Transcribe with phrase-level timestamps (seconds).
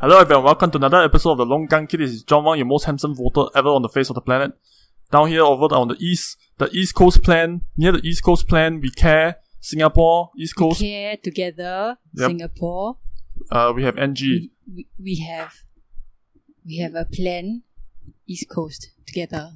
[0.00, 2.00] Hello everyone, welcome to another episode of the Long Gun Kid.
[2.00, 4.52] This is John Wang, your most handsome voter ever on the face of the planet.
[5.10, 8.80] Down here over on the east, the East Coast plan, near the East Coast plan,
[8.80, 12.28] we care, Singapore, East Coast, Care together, Yep.
[12.30, 12.98] Singapore.
[13.50, 14.52] uh, we have Angie.
[14.66, 15.52] We, we, we have
[16.64, 17.62] we have a plan,
[18.26, 19.52] East Coast together.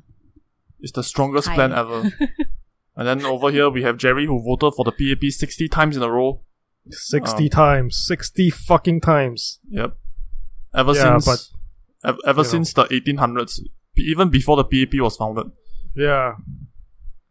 [0.80, 1.54] It's the strongest Hi.
[1.54, 2.02] plan ever.
[2.96, 6.02] and then over here we have Jerry who voted for the PAP 60 times in
[6.02, 6.40] a row.
[6.88, 7.96] 60 Um, times.
[8.06, 9.58] 60 fucking times.
[9.68, 9.96] Yep.
[10.74, 11.52] Ever Yeah, since,
[12.04, 12.50] ev- ever you know.
[12.50, 13.60] since the 1800s,
[13.96, 15.46] even before the PAP was founded.
[15.96, 16.34] Yeah.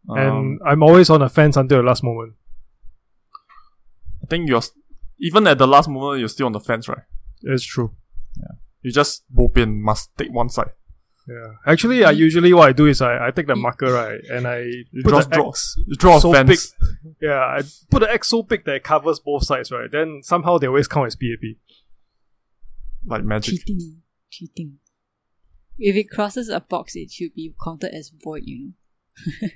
[0.10, 2.34] Um, and I'm always on the fence until the last moment.
[4.24, 4.72] I think you're, s-
[5.20, 7.04] even at the last moment, you're still on the fence, right?
[7.44, 7.96] It's true.
[8.38, 8.56] Yeah.
[8.82, 10.72] You just boop in must take one side.
[11.28, 11.52] Yeah.
[11.66, 14.62] Actually, I usually what I do is I, I take the marker, right, and I
[14.92, 15.76] You put draw, the draw, X.
[15.98, 16.74] draw a so fence.
[17.22, 19.92] Yeah, I put the X so big that it covers both sides, right?
[19.92, 21.56] Then somehow they always count as PAP.
[23.06, 23.66] Like magic.
[23.66, 24.02] Cheating.
[24.30, 24.78] Cheating.
[25.78, 28.74] If it crosses a box, it should be counted as void, you
[29.20, 29.50] know.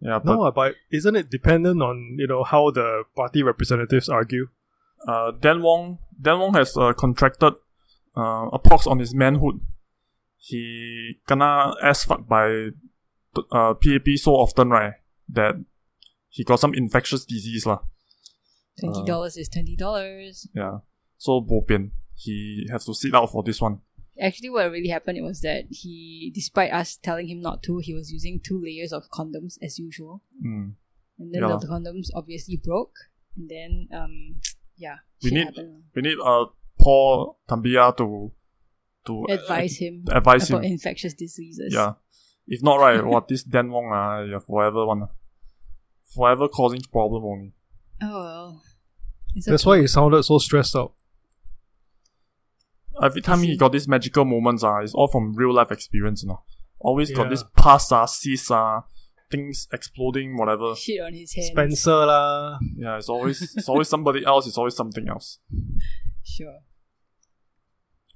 [0.00, 4.46] Yeah, but No, but isn't it dependent on, you know, how the party representatives argue?
[5.06, 7.54] uh, Dan Wong, Dan Wong has uh, contracted
[8.16, 9.60] uh, a pox on his manhood.
[10.36, 12.70] He kena ass fucked by
[13.52, 14.94] uh, PAP so often, right,
[15.28, 15.54] that
[16.28, 17.80] he got some infectious disease lah.
[18.78, 20.48] Twenty dollars is twenty dollars.
[20.54, 20.78] Yeah,
[21.16, 21.90] so bo pian.
[22.16, 23.80] He has to sit out for this one.
[24.20, 28.10] Actually, what really happened was that he, despite us telling him not to, he was
[28.10, 30.72] using two layers of condoms as usual, Mm.
[31.18, 32.94] and then Yeah the, the condoms obviously broke,
[33.36, 34.40] and then um,
[34.78, 35.82] yeah, We need- happened.
[35.94, 36.46] We need uh
[36.80, 38.32] Paul Tambyah to
[39.06, 40.72] to Advise him advise about him.
[40.72, 41.72] infectious diseases.
[41.74, 41.92] Yeah.
[42.48, 45.02] If not right, what this Dan Wong ah, yeah, forever one.
[45.02, 45.10] ah.
[46.14, 47.52] Forever causing problem only.
[48.02, 48.62] Oh well.
[49.34, 49.68] That's okay.
[49.68, 50.94] why he sounded so stressed out.
[53.02, 56.28] Every time he got these magical moments, ah, it's all from real life experience, you
[56.28, 56.42] know.
[56.78, 57.30] Always got Yeah.
[57.30, 58.82] this past, ah, cysts, ah,
[59.30, 60.74] things exploding, whatever.
[60.76, 61.48] shit on his hands.
[61.48, 62.58] Spencer lah.
[62.76, 65.38] Yeah, it's always it's always somebody else, it's always something else.
[66.22, 66.58] Sure.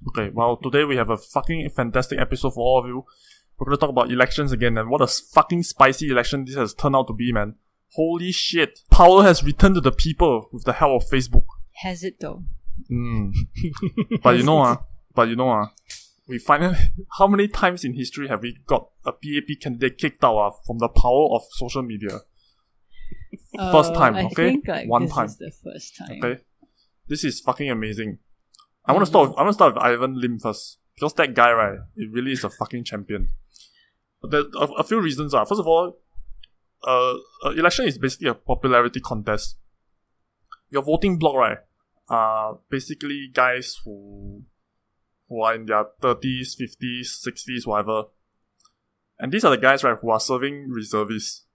[0.09, 3.05] Okay, well today we have a fucking fantastic episode for all of you.
[3.57, 6.95] We're gonna talk about elections again and what a fucking spicy election this has turned
[6.95, 7.55] out to be, man.
[7.93, 8.79] Holy shit.
[8.89, 11.45] Power has returned to the people with the help of Facebook.
[11.83, 12.43] Has it though?
[12.89, 13.33] Mm.
[14.23, 14.83] but you know, ah,
[15.13, 15.71] but you know, ah,
[16.27, 16.75] we finally,
[17.17, 20.77] how many times in history have we got a PAP candidate kicked out ah, from
[20.79, 22.19] the power of social media?
[23.71, 24.35] First Uh, time, I okay?
[24.51, 25.25] think like One this time.
[25.25, 26.19] is the first time.
[26.23, 26.41] Okay,
[27.07, 28.19] this is fucking amazing.
[28.85, 29.29] I want to start.
[29.29, 32.31] With, I want to start with Ivan Lim first because that guy, right, it really
[32.31, 33.29] is a fucking champion.
[34.23, 35.33] There's a, a few reasons.
[35.33, 35.97] Ah, first of all,
[36.85, 37.13] uh,
[37.45, 39.57] uh, election is basically a popularity contest.
[40.69, 41.57] Your voting block, right,
[42.11, 44.43] are basically guys who
[45.29, 48.03] who are in their thirties, fifties, sixties, whatever.
[49.17, 51.45] And these are the guys, right, who are serving reservists.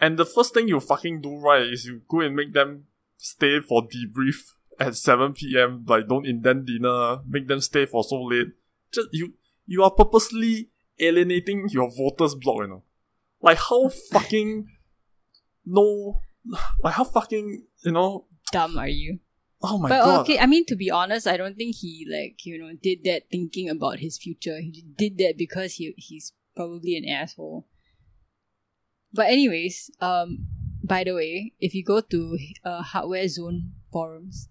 [0.00, 2.84] And the first thing you fucking do, right, is you go and make them
[3.16, 5.84] stay for debrief at 7 p.m.
[5.86, 8.52] Like, don't indent dinner, make them stay for so late.
[8.92, 9.34] Just, you,
[9.66, 12.82] you are purposely alienating your voters block, you know.
[13.42, 14.68] Like, how fucking,
[15.66, 16.20] no,
[16.80, 19.20] like, how fucking, you know, Dumb are you?
[19.62, 19.98] oh my god.
[19.98, 20.20] but god.
[20.20, 23.24] okay, I mean to be honest, I don't think he like you know did that
[23.30, 24.60] thinking about his future.
[24.60, 27.66] He did that because he he's probably an asshole.
[29.12, 30.46] But anyways, um,
[30.84, 34.48] by the way, if you go to uh, Hardware Zone forums,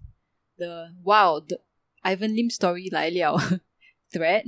[0.57, 1.59] the wow the
[2.03, 3.37] Ivan Lim story 来了
[4.13, 4.45] thread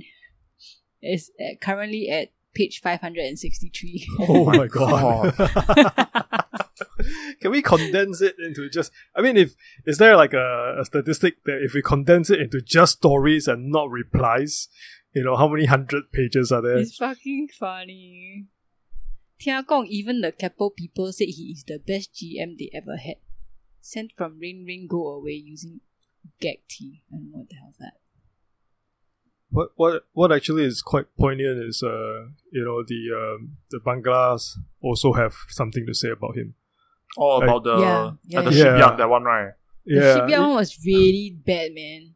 [1.01, 4.07] is at, currently at page five hundred and sixty three.
[4.27, 5.35] Oh my god.
[7.39, 8.91] can we condense it into just?
[9.15, 9.55] I mean, if
[9.85, 13.71] is there like a, a statistic that if we condense it into just stories and
[13.71, 14.67] not replies,
[15.13, 16.77] you know, how many hundred pages are there?
[16.77, 18.47] It's fucking funny.
[19.39, 23.15] Tiagong, even the Capo people said he is the best GM they ever had.
[23.79, 25.79] Sent from Rain Rain Go Away using
[26.41, 27.01] GAGT.
[27.09, 27.93] Don't know what the hell's that.
[29.49, 34.57] What what what actually is quite poignant is uh you know the um, the Banglas
[34.81, 36.53] also have something to say about him
[37.17, 38.63] oh, about the, Yeah, yeah, at the yeah.
[38.63, 39.51] shipyard, that one, right?
[39.85, 42.15] The Yeah, shipyard one was really bad, man.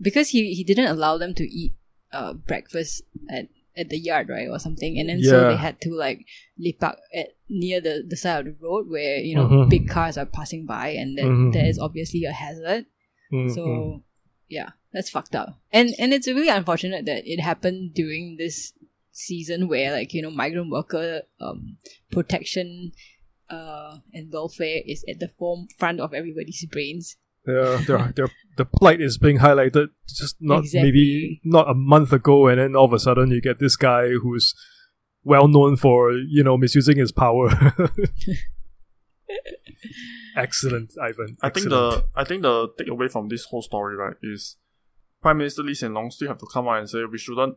[0.00, 1.74] Because he, he didn't allow them to eat
[2.12, 4.98] uh breakfast at, at the yard, right, or something.
[4.98, 5.48] And then so Yeah.
[5.48, 6.24] they had to like
[6.58, 9.68] lepak at near the, the side of the road where, you know, Mhm.
[9.70, 11.52] big cars are passing by and then Mhm.
[11.52, 12.86] there is obviously a hazard.
[13.32, 13.54] Mhm.
[13.54, 14.02] So
[14.48, 15.58] yeah, that's fucked up.
[15.72, 18.72] And and it's really unfortunate that it happened during this
[19.10, 21.76] season where like, you know, migrant worker um
[22.12, 22.92] protection
[23.50, 27.16] uh and welfare is at the forefront of everybody's brains.
[27.44, 30.82] their their their the plight is being highlighted just not Exactly.
[30.82, 34.08] maybe not a month ago, and then all of a sudden you get this guy
[34.22, 34.54] who's
[35.24, 37.48] well known for you know misusing his power.
[40.36, 41.36] Excellent, Ivan.
[41.42, 44.56] I think the I think the takeaway from this whole story, right, is
[45.20, 47.56] Prime Minister Lee Hsien Loong still have to come out and say we shouldn't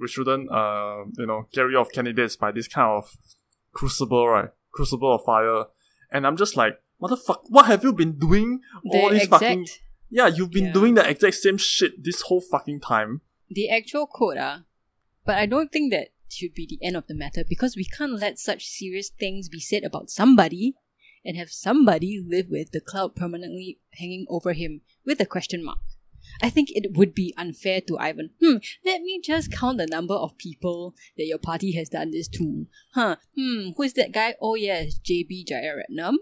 [0.00, 3.16] we shouldn't uh you know carry off candidates by this kind of
[3.72, 4.50] crucible, right?
[4.72, 5.64] Crucible of fire.
[6.10, 9.66] And I'm just like, motherfucker, what have you been doing all The this exact fucking
[10.10, 10.72] Yeah, you've been Yeah.
[10.72, 13.20] doing the exact same shit this whole fucking time.
[13.50, 14.64] the actual quote, ah.
[15.26, 18.18] But I don't think that should be the end of the matter because we can't
[18.18, 20.74] let such serious things be said about somebody
[21.24, 25.78] and have somebody live with the cloud permanently hanging over him with a question mark.
[26.42, 28.30] I think it would be unfair to Ivan.
[28.42, 32.28] Hmm, let me just count the number of people that your party has done this
[32.28, 32.66] to.
[32.94, 34.34] Huh, hmm, who is that guy?
[34.40, 36.14] Oh yes, JB Jeyaretnam.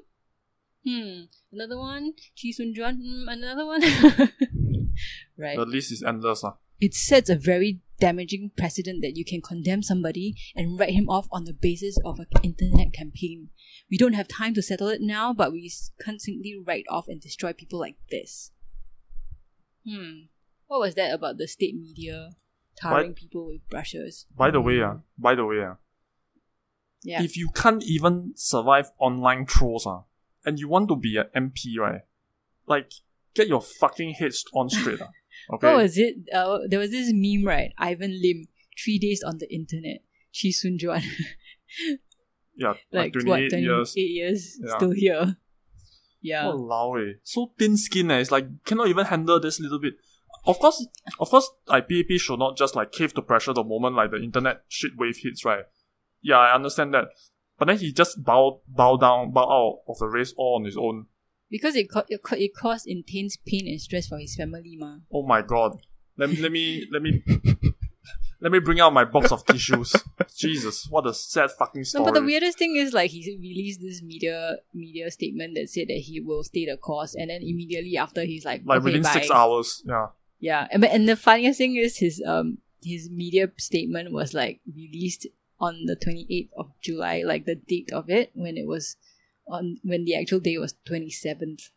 [0.86, 1.22] Hmm,
[1.52, 2.12] another one?
[2.34, 3.00] Chee Soon Juan?
[3.02, 3.82] Hmm, another one?
[5.36, 6.44] right The list is endless.
[6.44, 6.52] Uh.
[6.80, 11.28] it sets a very damaging precedent that you can condemn somebody and write him off
[11.30, 13.50] on the basis of an internet campaign.
[13.90, 15.70] We don't have time to settle it now, but we
[16.02, 18.50] can't simply write off and destroy people like this.
[19.86, 20.26] Hmm.
[20.66, 22.30] What was that about the state media
[22.76, 24.26] tarring people with brushes?
[24.36, 25.74] By the way, uh, by the way, uh,
[27.02, 27.22] Yeah.
[27.22, 30.00] if you can't even survive online trolls, uh,
[30.44, 32.02] and you want to be an MP, right?
[32.66, 32.92] Like,
[33.34, 35.00] get your fucking head on straight.
[35.00, 35.08] uh,
[35.54, 35.66] okay?
[35.68, 36.16] What was it?
[36.32, 37.72] Uh, there was this meme, right?
[37.78, 38.46] Ivan Lim,
[38.82, 40.02] three days on the internet.
[40.32, 41.02] Chee Soon Juan,
[42.54, 43.94] yeah, like, like 28 what, 28 years.
[43.96, 44.76] years, Yeah.
[44.76, 45.36] still here.
[46.20, 46.44] Yeah.
[46.44, 47.14] Walao eh.
[47.22, 48.18] So thin skin eh.
[48.18, 49.94] It's like cannot even handle this little bit.
[50.46, 50.86] Of course,
[51.18, 54.22] of course, like PAP should not just like cave to pressure the moment like the
[54.22, 55.64] internet shit wave hits, right?
[56.22, 57.08] Yeah, I understand that.
[57.58, 60.76] But then he just bow bow down, bow out of the race all on his
[60.76, 61.06] own.
[61.50, 64.98] Because it, co- it, co- it caused intense pain and stress for his family, ma.
[65.12, 65.72] Oh my god.
[66.16, 67.22] Let let me let me
[68.40, 69.94] let me bring out my box of tissues.
[70.36, 72.00] Jesus, what a sad fucking story.
[72.00, 72.12] No, story.
[72.12, 75.98] but the weirdest thing is like he released this media media statement that said that
[75.98, 79.10] he will stay the course, and then immediately after he's like, like okay, within bye.
[79.10, 79.82] six hours.
[79.84, 80.06] Yeah.
[80.38, 84.60] Yeah, and, but- and the funniest thing is his um his media statement was like
[84.74, 85.26] released
[85.58, 88.96] on the twenty eighth of July, like the date of it when it was
[89.46, 91.70] on when the actual day was twenty seventh.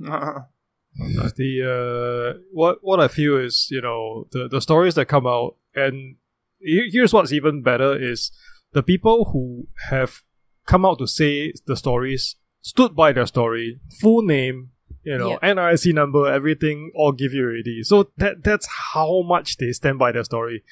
[0.98, 5.56] the uh, what what I feel is you know the the stories that come out,
[5.74, 6.16] and
[6.60, 8.32] here's what's even better is
[8.72, 10.22] the people who have
[10.66, 14.70] come out to say the stories stood by their story, full name,
[15.04, 15.42] you know, Yep.
[15.42, 17.82] NRIC number, everything, all give you already.
[17.82, 20.64] So that that's how much they stand by their story,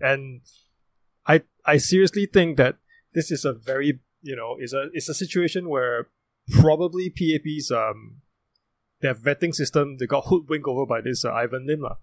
[0.00, 0.40] and
[1.26, 2.76] I I seriously think that
[3.14, 6.08] this is a very you know is a it's a situation where
[6.60, 8.21] probably PAP's um
[9.02, 11.96] their vetting system they got hoodwinked over by this uh, Ivan Lim lah.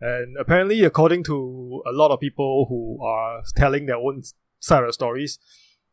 [0.00, 4.22] and apparently according to a lot of people who are telling their own
[4.60, 5.38] side of stories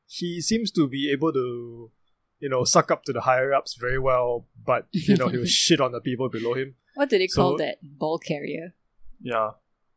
[0.07, 1.91] he seems to be able to
[2.39, 5.79] you know suck up to the higher ups very well but you know he'll shit
[5.81, 8.73] on the people below him What do they call that ball carrier?
[9.21, 9.51] yeah.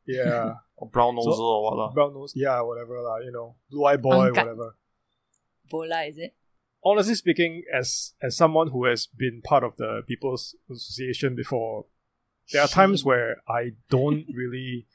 [0.07, 1.91] yeah Or brown nose So- or what lah.
[1.97, 4.45] brown nose yeah whatever lah you know blue eye boy Angkat.
[4.45, 4.69] whatever
[5.71, 6.35] Bola is it?
[6.85, 11.87] Honestly speaking, as as someone who has been part of the People's Association before,
[12.53, 14.87] there are times where I don't really.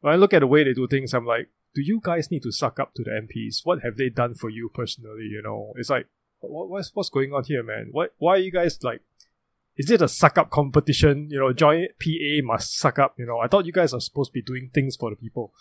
[0.00, 2.42] When I look at the way they do things, I'm like, do you guys need
[2.42, 3.60] to suck up to the MPs?
[3.64, 5.28] What have they done for you personally?
[5.30, 6.06] You know, it's like,
[6.40, 7.88] what, what's what's going on here, man?
[7.90, 9.02] What why are you guys like?
[9.76, 11.28] Is it a suck up competition?
[11.30, 13.14] You know, join PA must suck up.
[13.18, 15.52] You know, I thought you guys are supposed to be doing things for the people.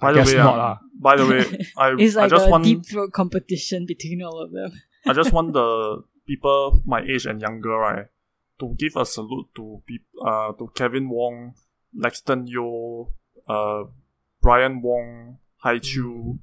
[0.00, 1.44] By the guess way, not uh, by the way,
[1.76, 4.70] I It's I just a want deep throat competition between all of them.
[5.06, 8.06] I just want the people my age and younger, right,
[8.60, 11.54] to give a salute to peop- uh to Kevin Wong,
[11.96, 13.12] Laxton Yo,
[13.48, 13.84] uh
[14.42, 16.38] Brian Wong, Hai Chu.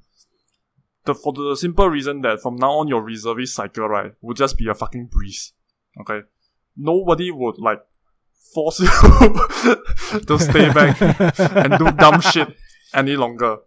[1.05, 4.57] The for the simple reason that from now on your reservist cycle, right, will just
[4.57, 5.53] be a fucking breeze.
[6.01, 6.21] Okay?
[6.75, 7.81] Nobody would like
[8.53, 8.87] force you
[10.27, 10.99] to stay back
[11.39, 12.55] and do dumb shit
[12.93, 13.57] any longer.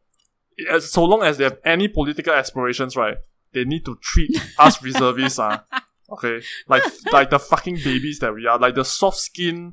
[0.71, 3.17] As, so long as they have any political aspirations, right,
[3.53, 5.65] they need to treat us reservists, ah,
[6.11, 9.73] okay, like like the fucking babies that we are, like the soft skin,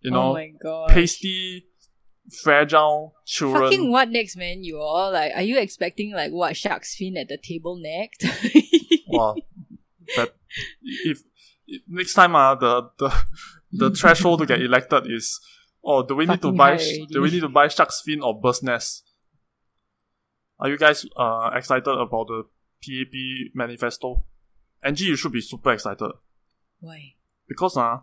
[0.00, 0.90] you oh know, god.
[0.90, 1.66] pasty,
[2.42, 3.64] fragile children.
[3.64, 4.62] Fucking what next, man?
[4.62, 8.24] You all like, are you expecting like what shark's fin at the table next?
[9.12, 9.34] Wow,
[10.14, 10.36] that
[10.82, 11.22] if,
[11.66, 13.24] if next time, ah, the the
[13.72, 15.40] the threshold to get elected is,
[15.84, 16.76] oh, do we need to buy?
[17.10, 19.04] Do we need to buy shark's fin or bird's nest?
[20.58, 22.44] Are you guys uh excited about the
[22.82, 23.14] PAP
[23.54, 24.24] manifesto?
[24.82, 26.10] Angie, you should be super excited
[26.80, 27.14] Why?
[27.48, 27.98] because uh,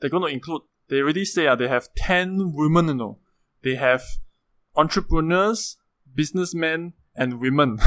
[0.00, 0.62] they're going to include.
[0.88, 2.88] They already say uh, they have ten women.
[2.88, 3.18] You know,
[3.62, 4.02] they have
[4.74, 5.76] entrepreneurs,
[6.14, 7.78] businessmen, and women.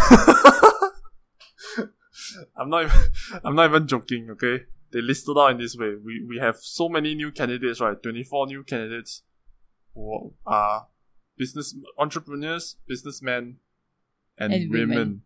[2.55, 2.85] I'm not.
[2.85, 2.99] Even,
[3.43, 4.29] I'm not even joking.
[4.31, 5.95] Okay, they listed out in this way.
[5.95, 8.01] We we have so many new candidates, right?
[8.01, 9.23] Twenty four new candidates
[9.93, 10.87] who are
[11.37, 13.57] business entrepreneurs, businessmen,
[14.37, 14.89] and, And women.
[14.89, 15.21] women.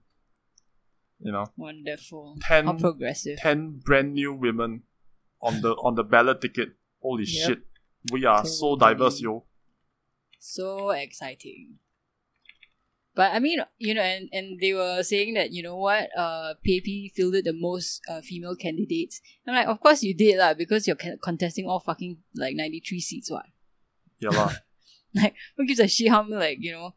[1.20, 2.38] You know, Wonderful.
[2.42, 3.38] Ten- How progressive.
[3.40, 4.84] ten brand new women
[5.42, 6.76] on the on the ballot ticket.
[7.02, 7.48] Holy Yep.
[7.48, 7.60] shit,
[8.12, 9.46] we are so diverse, yo.
[10.40, 11.80] So exciting.
[13.16, 16.56] But I mean, you know, and, and they were saying that, you know what, uh,
[16.66, 19.22] PAP fielded the most uh, female candidates.
[19.48, 23.30] I'm like, of course you did, lah, because you're contesting all fucking, like, 93 seats,
[23.30, 23.46] what?
[24.20, 24.52] Yeah lah.
[25.14, 26.96] Like, who gives a shit how, like, you know,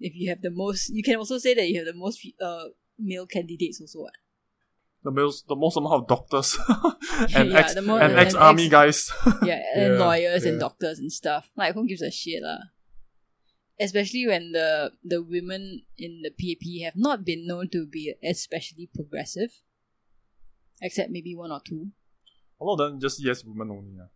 [0.00, 2.72] if you have the most, you can also say that you have the most uh,
[2.98, 4.16] male candidates also, what?
[5.04, 6.58] the most the most amount of doctors
[7.36, 8.98] and Yeah, ex the mo- and and ex army ex- guys.
[9.44, 11.50] Yeah, and Yeah, lawyers and doctors and stuff.
[11.60, 12.72] Like, who gives a shit, lah?
[13.78, 18.88] Especially when the the women in the PAP have not been known to be especially
[18.90, 19.60] progressive,
[20.82, 21.92] except maybe one or two.
[22.60, 23.92] A lot of them just yes women only.
[23.94, 24.10] Yeah.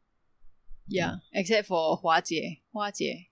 [0.88, 2.60] Yeah, except for Hua Jie.
[2.72, 3.28] Hua Jie.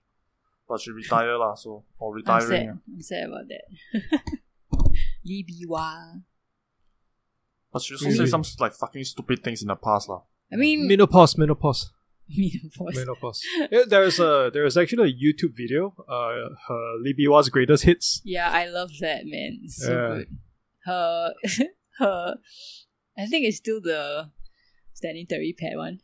[0.67, 2.47] But she retired lah, so or I'm retiring.
[2.47, 2.69] sad.
[2.69, 2.93] ah.
[2.93, 4.95] I'm sad about that.
[5.25, 6.13] Lee Bee Wah.
[7.71, 10.21] But she also said some like fucking stupid things in the past lah.
[10.51, 11.91] I mean, menopause, menopause,
[12.29, 12.95] menopause.
[12.95, 13.43] menopause.
[13.71, 15.93] Yeah, there's a there's actually a YouTube video.
[16.07, 18.21] Uh, her Lee Bee Wah's greatest hits.
[18.25, 19.59] Yeah, I love that man.
[19.63, 20.07] It's so Yeah.
[20.17, 20.27] good.
[20.85, 21.33] Her,
[21.99, 22.35] her.
[23.17, 24.31] I think it's still the
[24.93, 25.99] sanitary pad one.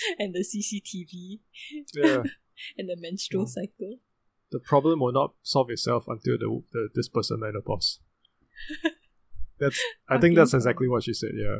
[0.18, 1.40] and the CCTV
[1.94, 2.22] Yeah.
[2.78, 3.48] and the menstrual Mm.
[3.48, 3.94] cycle.
[4.50, 8.00] the problem will not solve itself until the, the this person menopause.
[9.60, 9.78] That's
[10.08, 11.32] I think that's exactly what she said.
[11.34, 11.58] Yeah.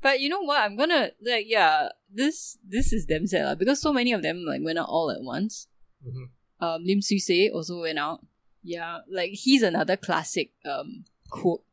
[0.00, 0.60] But you know what?
[0.62, 1.88] I'm gonna like yeah.
[2.08, 5.10] This this is them sad lah, because so many of them like went out all
[5.10, 5.66] at once.
[6.06, 6.30] Mhm.
[6.60, 8.24] Um, Lim Swee Say also went out.
[8.62, 11.64] Yeah, like he's another classic um quote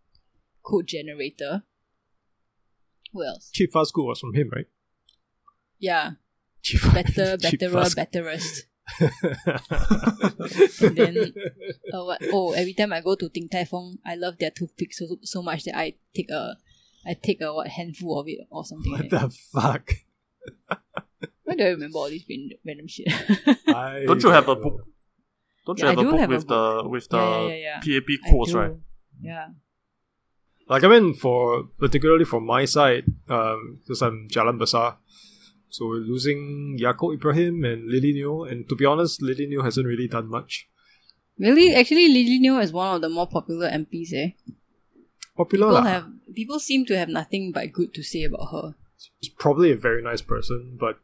[0.63, 1.61] quote generator.
[3.13, 3.51] Who else?
[3.53, 4.67] Cheap fast school was from him, right?
[5.85, 6.17] Yeah,
[6.65, 8.65] Cheap, better, cheap betterer, fast- betterest.
[10.97, 11.33] then
[11.93, 12.21] uh, what?
[12.33, 15.41] Oh, every time I go to Din Tai Fung, I love their toothpicks so so
[15.41, 16.57] much that I take a
[17.05, 18.91] I take a what handful of it or something.
[18.91, 19.29] what like that.
[19.29, 19.85] the fuck?
[21.43, 23.07] Why do I remember all these random, random shit?
[23.69, 24.85] I Don't you have a book?
[25.65, 27.47] Don't you Yeah, I have a do book have a with the with the Yeah,
[27.47, 28.73] yeah, yeah, PAP I quotes, right?
[29.21, 29.47] Yeah.
[30.67, 34.97] Like I mean, for particularly for my side, um, because I'm Jalan Besar,
[35.69, 39.85] so we're losing Yaakob Ibrahim and Lily Neo, and to be honest, Lily Neo hasn't
[39.85, 40.67] really done much.
[41.37, 44.13] Really, actually, Lily Neo is one of the more popular MPs.
[44.13, 44.29] Eh,
[45.35, 48.75] Popular, people have people seem to have nothing but good to say about her.
[49.19, 50.97] She's probably a very nice person, but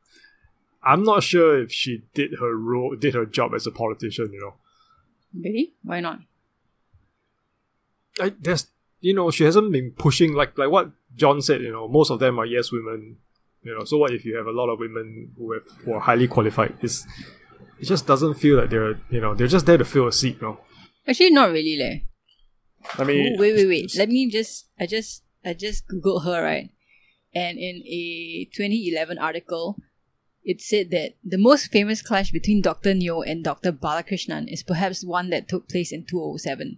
[0.84, 4.32] I'm not sure if she did her role, did her job as a politician.
[4.32, 4.54] You know,
[5.38, 5.74] Really?
[5.84, 6.20] Why not?
[8.20, 8.68] I, there's,
[9.00, 11.62] you know, she hasn't been pushing like like what John said.
[11.62, 13.18] You know, most of them are yes women.
[13.64, 16.00] You know, so what if you have a lot of women who have who are
[16.00, 16.76] highly qualified?
[16.82, 17.06] It's
[17.80, 20.38] it just doesn't feel like they're you know they're just there to fill a seat.
[20.42, 20.60] You know.
[21.08, 22.00] Actually, not really, leh.
[22.98, 23.96] I mean, Ooh, wait, wait, wait.
[23.98, 24.68] Let me just.
[24.80, 25.24] I just.
[25.44, 26.70] I just googled her right,
[27.34, 29.76] and in a 2011 article,
[30.44, 32.94] it said that the most famous clash between Dr.
[32.94, 33.72] Neo and Dr.
[33.72, 36.78] Balakrishnan is perhaps one that took place in 2007.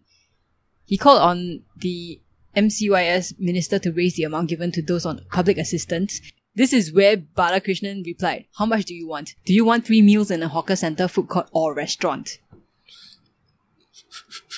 [0.85, 2.21] He called on the
[2.55, 6.21] MCYS minister to raise the amount given to those on public assistance.
[6.55, 9.33] This is where Balakrishnan replied, How much do you want?
[9.43, 12.37] Do you want three meals in a hawker center, food court, or restaurant?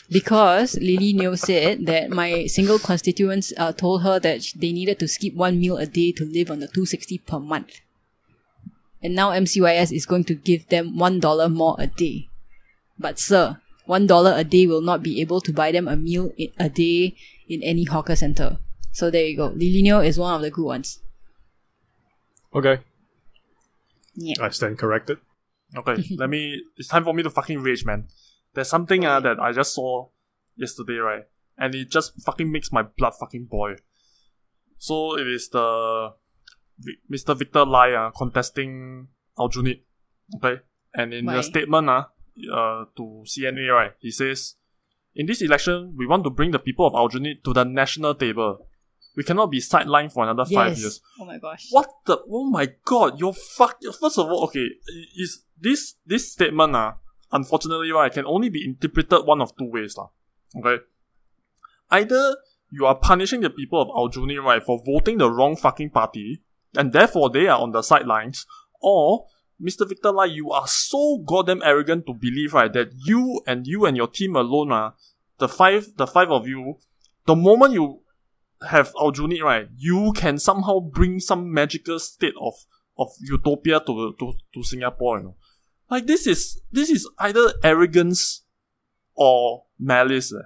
[0.10, 5.08] Because Lily Neo said that my single constituents uh, told her that they needed to
[5.08, 7.80] skip one meal a day to live on the 260 per month.
[9.02, 12.28] And now MCYS is going to give them $1 more a day.
[13.00, 16.70] But sir, $1 a day will not be able to buy them a meal a
[16.70, 17.16] day
[17.48, 18.58] in any hawker center.
[18.92, 19.48] So there you go.
[19.48, 21.00] Lily Neo is one of the good ones.
[22.56, 22.80] Okay,
[24.16, 24.36] Yeah.
[24.42, 25.18] I stand corrected.
[25.76, 26.62] okay, let me.
[26.78, 28.08] It's time for me to fucking rage, man.
[28.54, 30.08] There's something uh, that I just saw
[30.56, 31.24] yesterday, right?
[31.58, 33.76] And it just fucking makes my blood fucking boil.
[34.78, 36.14] So it is the
[36.80, 37.36] Vi- Mr.
[37.38, 39.08] Victor Lye uh, contesting
[39.38, 39.82] Aljunied,
[40.38, 40.62] okay?
[40.94, 41.36] And in Why?
[41.36, 42.06] the statement uh,
[42.54, 44.56] uh, to CNA, right, he says,
[45.14, 48.68] in this election, we want to bring the people of Aljunied to the national table.
[49.16, 50.80] We cannot be sidelined for another five Yes.
[50.82, 51.02] years.
[51.20, 51.68] Oh my gosh.
[51.72, 52.20] What the?
[52.30, 53.20] Oh my god!
[53.20, 53.78] You're fuck.
[54.00, 54.68] First of all, okay,
[55.18, 56.96] is this this statement ah?
[57.32, 60.10] unfortunately, right, can only be interpreted one of two ways lah.
[60.58, 60.84] Okay,
[61.92, 62.38] either
[62.72, 66.42] you are punishing the people of Aljunied, right, for voting the wrong fucking party,
[66.76, 68.46] and therefore they are on the sidelines,
[68.82, 69.28] or
[69.62, 69.88] Mr.
[69.88, 73.96] Victor Lye, you are so goddamn arrogant to believe, right, that you and you and
[73.96, 74.92] your team alone, uh,
[75.38, 76.78] the five, the five of you,
[77.26, 78.02] the moment you
[78.68, 82.54] have Aljunied, right, you can somehow bring some magical state of,
[82.98, 85.36] of utopia to, to, to Singapore, you know.
[85.90, 88.44] Like this is, this is either arrogance
[89.16, 90.34] or malice.
[90.34, 90.44] eh.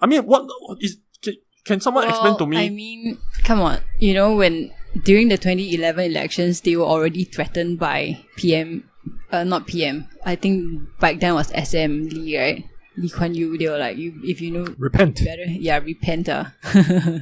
[0.00, 0.48] I mean, what
[0.80, 2.56] is, can, can someone explain to me?
[2.58, 3.78] I mean, come on.
[4.00, 4.72] You know, when
[5.04, 8.90] during the 2011 elections, they were already threatened by PM,
[9.30, 10.08] uh, not PM.
[10.24, 12.64] I think back then was SM Lee, right?
[12.96, 13.56] Lee Kuan Yew.
[13.58, 15.24] They were like, you, if you know Repent.
[15.24, 16.28] better, yeah, repent.
[16.28, 16.44] Uh.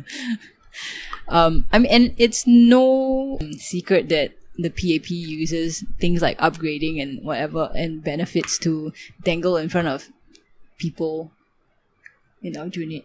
[1.29, 7.25] um, I mean, and it's no secret that the PAP uses things like upgrading and
[7.25, 10.09] whatever and benefits to dangle in front of
[10.79, 11.31] people
[12.43, 13.05] in our unit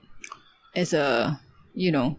[0.76, 1.40] as a,
[1.74, 2.18] you know,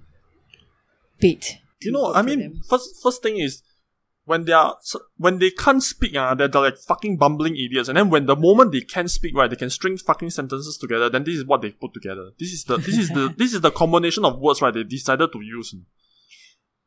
[1.20, 1.58] bait.
[1.80, 2.60] to you know, I mean, them.
[2.68, 3.62] first first thing is
[4.26, 4.76] when they are
[5.16, 7.88] when they can't speak, uh, they're, they're like fucking bumbling idiots.
[7.88, 11.08] And then when the moment they can speak, right, they can string fucking sentences together.
[11.08, 12.32] Then this is what they put together.
[12.38, 14.74] This is the this is the this is the combination of words, right?
[14.74, 15.74] They decided to use.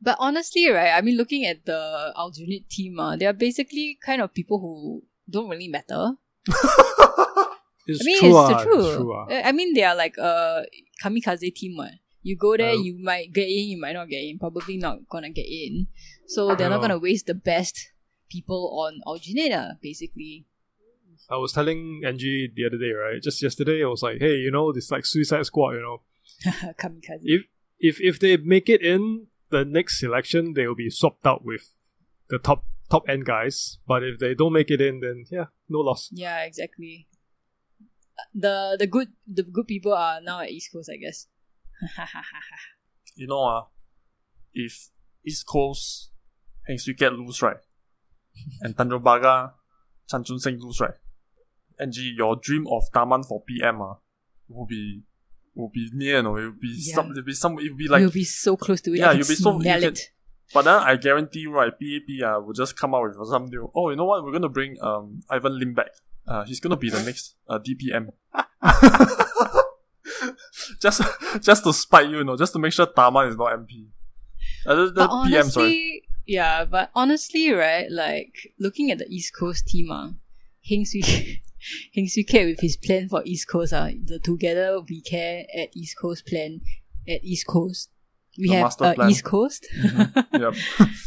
[0.02, 4.22] But honestly, right, I mean, looking at the Aljunied team, uh, they are basically kind
[4.22, 6.14] of people who don't really matter.
[7.88, 8.30] It's I mean, true.
[8.30, 8.96] it's ah, the it's truth.
[8.98, 9.14] true.
[9.14, 9.28] ah.
[9.46, 10.66] I mean, they are like a
[11.04, 11.78] kamikaze team.
[11.78, 11.92] What
[12.22, 14.40] you go there, Uh, you might get in, you might not get in.
[14.40, 15.88] Probably not gonna get in.
[16.28, 17.92] So they're not gonna waste the best
[18.30, 20.46] people on uh, basically.
[21.30, 23.22] I was telling Angie the other day, right?
[23.22, 26.02] Just yesterday, I was like, hey, you know, this like Suicide Squad, you know,
[26.80, 27.22] kamikaze.
[27.24, 27.44] if
[27.80, 31.72] if if they make it in the next selection, they will be swapped out with
[32.30, 33.78] the top top end guys.
[33.88, 36.10] But if they don't make it in, then yeah, no loss.
[36.12, 37.08] yeah, exactly.
[38.34, 41.28] The the good the good people are now at East Coast, I guess.
[43.16, 43.64] You know, uh,
[44.54, 44.90] if
[45.28, 46.12] East Coast
[46.68, 47.58] Heng Swee Keat lose, right,
[48.62, 49.52] and Tanjong Pagar
[50.10, 50.94] Chan Chun Sing lose, right,
[51.80, 53.94] Angie, your dream of Tharman for PM, uh,
[54.48, 55.04] will be
[55.56, 56.96] will be near, you know, it will be Yeah.
[56.96, 59.00] some, it will be some, it will be like you'll be so close to it.
[59.00, 60.00] Yeah, you'll be so- you smell can- it.
[60.54, 63.72] But then I guarantee you, right, PAP uh, will just come out with some new.
[63.76, 64.24] Oh, you know what?
[64.24, 65.92] We're gonna bring um Ivan Lim back.
[66.28, 68.10] Uh, he's gonna be the next uh, DPM.
[70.82, 71.02] just
[71.42, 73.88] just to spite you, you know, just to make sure Tharman is not MP.
[74.66, 76.04] Uh, But PM, honestly, sorry.
[76.26, 80.10] yeah, but honestly, right, like looking at the East Coast team, uh,
[80.68, 81.42] Heng Swee
[81.96, 85.70] Heng Swee Keat with his plan for East Coast, uh, the Together We Care at
[85.76, 86.62] East Coast plan
[87.08, 87.90] at East Coast.
[88.38, 89.08] We The have uh.
[89.10, 89.68] East Coast.
[90.34, 90.54] Yep.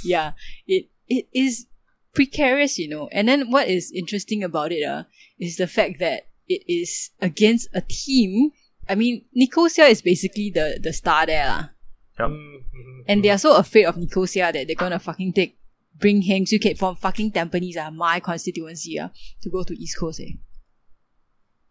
[0.05, 0.33] yeah,
[0.67, 1.67] it it is
[2.15, 3.09] precarious, you know.
[3.13, 5.05] And then what is interesting about it, uh,
[5.39, 8.51] is the fact that it is against a team.
[8.93, 11.73] I mean, Nicole Seah is basically the the star there, lah.
[12.21, 12.29] Yep.
[12.29, 13.09] Mm-hmm.
[13.09, 15.57] And they are so afraid of Nicole Seah that they're gonna fucking take
[15.97, 19.09] bring Heng Swee Keat from fucking Tampines, ah, my constituency, ah,
[19.41, 20.37] to go to East Coast, eh.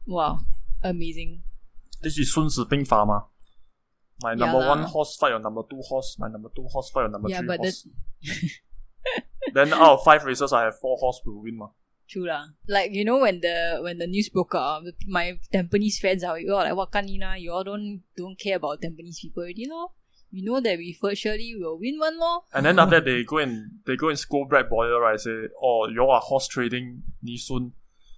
[0.08, 0.40] Wow.
[0.82, 1.44] Amazing.
[2.02, 3.22] This is Sun Tzu Bing Fa ma.
[4.24, 4.70] My number lah.
[4.70, 6.18] one horse fight your number two horse.
[6.18, 7.88] My number two horse fight your number Yeah, three but horse.
[9.54, 11.70] then out of five races, I have four horse will win ma.
[12.12, 12.52] True lah.
[12.68, 16.36] Like you know when the when the news broke out, uh, my Tampines friends are
[16.36, 17.40] all like, "What kanina?
[17.40, 19.96] You all don't don't care about Tampines people already, know?
[20.28, 23.24] You know that we for surely will win one, lor." And then after that, they
[23.24, 25.16] go and they go and scold Brad Boyer, right?
[25.16, 27.72] Say, oh, you all are horse trading Nisun.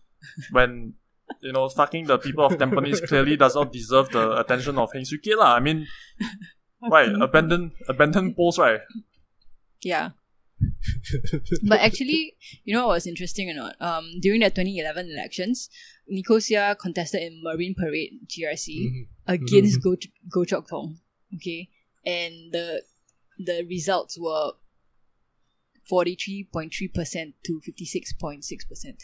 [0.49, 0.95] when
[1.41, 5.05] you know, fucking the people of Tampines clearly does not deserve the attention of Heng
[5.05, 5.53] Kiat lah.
[5.53, 5.85] I mean,
[6.81, 7.13] right?
[7.13, 8.81] Abandon abandon post, right?
[9.81, 10.17] Yeah.
[11.63, 13.75] But actually, you know what was interesting or not?
[13.81, 15.69] Um, during the 2011 elections,
[16.07, 19.07] Nicole Seah contested in Marine Parade GRC Mhm.
[19.27, 19.95] against Go
[20.29, 20.99] Goh Chok Tong.
[21.35, 21.69] Okay,
[22.05, 22.83] and the
[23.39, 24.51] the results were
[25.87, 29.01] forty three point three percent to fifty six point six percent.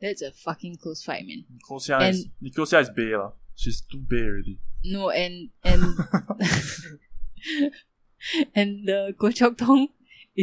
[0.00, 1.44] That's a fucking close fight, man.
[1.52, 3.32] Nicole Seah is Nicole Seah is bay lah.
[3.56, 4.58] She's too bay already.
[4.84, 5.82] No, and and
[8.54, 9.88] and the Goh Chok Tong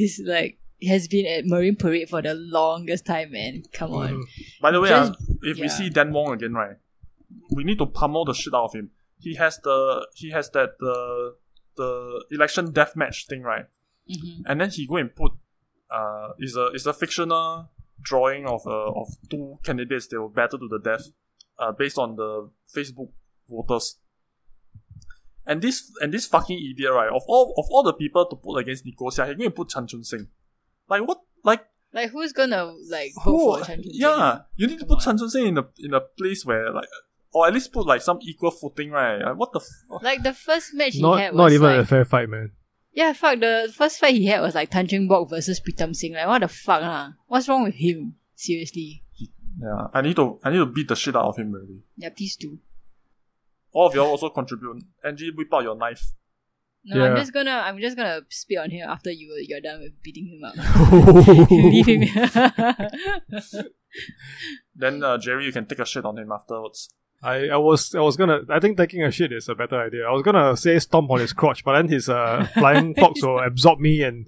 [0.04, 3.64] is like has been at Marine Parade for the longest time, man.
[3.72, 4.10] Come on.
[4.14, 4.24] Mhm.
[4.62, 6.76] By the way, Just- ah, if we see Dan Wong again, right,
[7.56, 8.92] we need to pummel the shit out of him.
[9.20, 11.36] He has the he has that the
[11.78, 13.66] the election deathmatch thing, right?
[14.08, 14.44] Mhm.
[14.46, 15.32] and then he go and put
[15.90, 17.70] uh is a is a fictional
[18.02, 21.06] drawing of uh, of two candidates that will battle to the death
[21.58, 23.10] uh based on the Facebook
[23.50, 23.98] voters.
[25.48, 27.10] And this and this fucking idiot, right?
[27.10, 29.70] Of all of all the people to put against Nicole Seah, he going to put
[29.70, 30.28] Chan Chun Sing.
[30.90, 31.20] Like what?
[31.44, 33.32] Like Like who's gonna like who?
[33.32, 33.94] vote for Chan Chun Sing?
[34.02, 36.88] Yeah, you need to put Chan Chun Sing in a in a place where like
[37.32, 39.22] or at least put like some equal footing, right?
[39.22, 40.00] Like, what the f- oh.
[40.02, 42.52] Like the first match he Not had was not even like, a fair fight, man.
[42.94, 43.40] yeah, fuck.
[43.42, 46.14] The first fight he had was like Tanjung Bok versus Pritam Singh.
[46.14, 47.12] Like what the fuck, lah?
[47.28, 48.16] What's wrong with him?
[48.36, 49.04] Seriously.
[49.62, 51.84] Yeah, I need to I need to beat the shit out of him really.
[51.98, 52.58] Yeah, please do.
[53.76, 54.84] All of y'all also contribute.
[55.04, 56.14] Angie, whip out your knife.
[56.88, 60.02] No, I'm just gonna I'm just gonna spit on him after you you're done with
[60.04, 60.56] beating him up.
[61.52, 62.04] Leave him.
[64.76, 66.90] Then uh, Jerry, you can take a shit on him afterwards.
[67.24, 70.06] I, I was I was gonna I think taking a shit is a better idea.
[70.08, 73.40] I was gonna say stomp on his crotch, but then his uh, flying fox will
[73.40, 74.28] absorb me and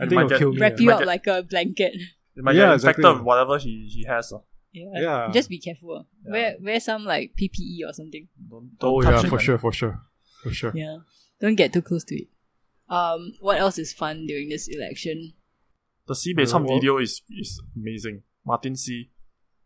[0.00, 0.60] I You think might it'll get- kill me.
[0.60, 1.94] Wrap you up get- like a blanket.
[2.36, 4.32] It might Yeah, get infected with whatever he, he has.
[4.32, 4.38] Uh.
[4.78, 5.00] Yeah.
[5.02, 5.30] Yeah.
[5.32, 6.06] Just be careful.
[6.24, 6.32] Yeah.
[6.32, 8.28] Wear wear some like PPE or something.
[8.50, 10.00] Don't, don't Oh yeah, for sure, for sure,
[10.42, 10.72] for sure.
[10.74, 10.98] Yeah.
[11.40, 12.28] Don't get too close to it.
[12.88, 15.34] Um, what else is fun during this election?
[16.06, 18.22] The Sibei Sam Yeah, video is is amazing.
[18.46, 19.10] Martin C,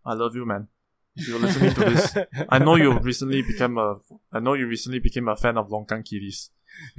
[0.05, 0.69] I love you, man.
[1.15, 2.17] If you're listening to this,
[2.49, 4.01] I know you recently became a.
[4.33, 6.51] I know you recently became a fan of Longkang Kitties.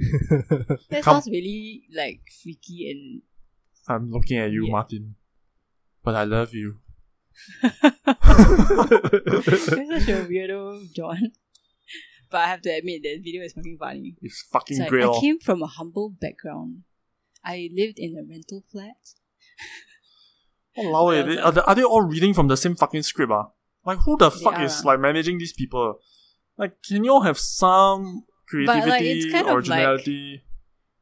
[0.88, 3.22] That Come- sounds really like freaky and
[3.88, 4.72] I'm looking at you, Yeah.
[4.72, 5.14] Martin.
[6.02, 6.78] But I love you.
[7.62, 7.82] You're
[9.58, 11.32] such a weirdo, John.
[12.30, 14.16] But I have to admit that video is fucking funny.
[14.20, 15.04] It's fucking like, great.
[15.04, 15.20] I lor.
[15.20, 16.82] came from a humble background.
[17.44, 18.96] I lived in a rental flat.
[20.78, 23.30] Walao eh, they- are, they, are they all reading from the same fucking script?
[23.30, 23.50] Ah?
[23.84, 26.00] Like, who the fuck are, is like managing these people?
[26.56, 30.42] Like, can you all have some creativity, like, it's kind of like- originality?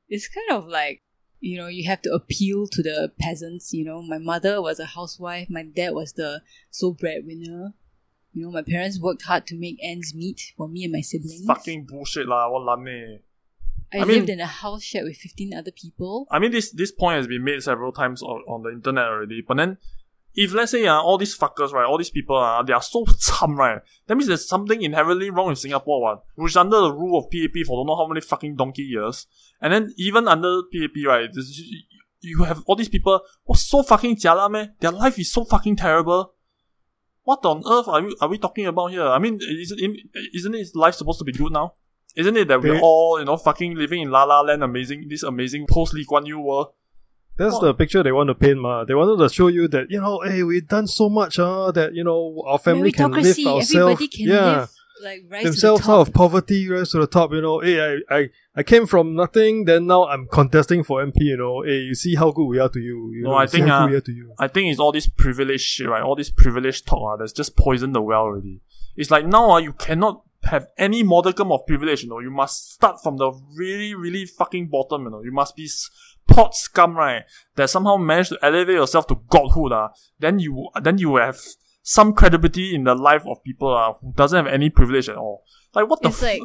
[0.08, 1.02] It's kind of like,
[1.42, 3.74] you know, you have to appeal to the peasants.
[3.74, 7.74] You know, my mother was a housewife, my dad was the sole breadwinner.
[8.32, 11.44] You know, my parents worked hard to make ends meet for me and my siblings.
[11.44, 13.18] Fucking bullshit what eh.
[13.92, 16.26] I, I mean- lived in a house shared with 15 other people.
[16.30, 19.42] I mean, this this point has been made several times on, on the internet already.
[19.42, 19.78] But then,
[20.34, 23.04] if let's say uh, all these fuckers, right, all these people, uh, they are so
[23.18, 26.92] chum, right, that means there's something inherently wrong with Singapore, what, which is under the
[26.92, 29.26] rule of PAP for don't know how many fucking donkey years.
[29.60, 31.62] And then even under PAP, right, this,
[32.20, 34.74] you have all these people, oh, so fucking jialat, man.
[34.80, 36.34] Their life is so fucking terrible.
[37.24, 39.06] What on earth are we are we talking about here?
[39.06, 39.78] I mean, isn't
[40.34, 41.74] isn't it life supposed to be good now?
[42.16, 45.22] Isn't it that we're all you know fucking living in La La Land, amazing this
[45.22, 46.72] amazing post Lee Kuan Yew world?
[47.36, 47.62] That's What?
[47.62, 48.84] the picture they want to paint, ma.
[48.84, 51.94] They wanted to show you that you know, hey, we've done so much, uh, that
[51.94, 54.70] you know, our family can live ourselves, everybody can yeah, live,
[55.02, 57.32] like, rise themselves to the out of poverty, rise to the top.
[57.32, 61.20] You know, hey, I, I, I came from nothing, then now I'm contesting for MP.
[61.22, 63.10] You know, hey, you see how good we are to you.
[63.12, 64.34] you No, know, I think, how uh, we are to you.
[64.38, 66.02] I think it's all this privilege shit, right?
[66.02, 68.60] All this privilege talk, uh, that's just poisoned the well already.
[68.94, 72.18] It's like now, uh, you cannot have any modicum of privilege, you know.
[72.18, 75.22] You must start from the really, really fucking bottom, you know.
[75.22, 75.88] You must be s-
[76.26, 77.24] pot scum, right?
[77.56, 79.88] That somehow managed to elevate yourself to godhood, uh.
[80.18, 81.38] Then you, then you have
[81.82, 85.44] some credibility in the life of people, uh, who doesn't have any privilege at all.
[85.74, 86.42] Like, what the It's f- like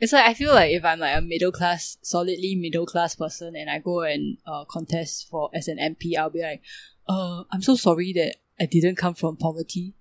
[0.00, 3.54] it's like I feel like if I'm like a middle class, solidly middle class person,
[3.54, 6.62] and I go and uh, contest for as an MP, I'll be like,
[7.06, 9.94] uh, I'm so sorry that I didn't come from poverty,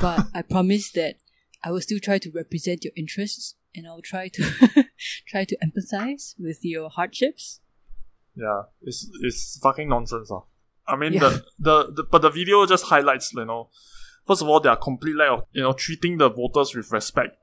[0.00, 1.16] but I promise that
[1.62, 4.42] I will still try to represent your interests, and I'll try to
[5.28, 7.60] try to empathize with your hardships.
[8.36, 10.30] Yeah, it's it's fucking nonsense.
[10.30, 10.40] Uh.
[10.86, 11.20] I mean, Yeah.
[11.20, 13.70] the, the the but the video just highlights, you know,
[14.26, 17.36] first of all, their complete lack of you know treating the voters with respect,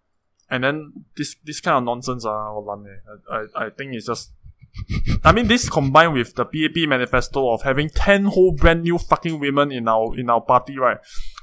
[0.50, 2.26] and then this this kind of nonsense.
[2.26, 4.32] Uh, I, I I think it's just.
[5.26, 9.38] I mean, this combined with the PAP manifesto of having ten whole brand new fucking
[9.40, 10.98] women in our in our party, right?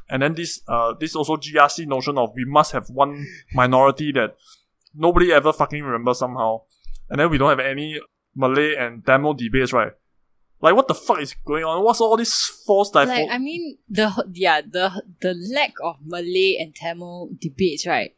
[0.09, 4.37] And then this uh this also GRC notion of we must have one minority that
[4.95, 6.63] nobody ever fucking remembers somehow,
[7.11, 8.01] and then we don't have any
[8.35, 9.93] Malay and Tamil debates, right?
[10.61, 11.85] Like, what the fuck is going on?
[11.85, 12.35] What's all this
[12.67, 13.29] false forced Like?
[13.31, 18.15] I mean, the yeah the the lack of Malay and Tamil debates, right?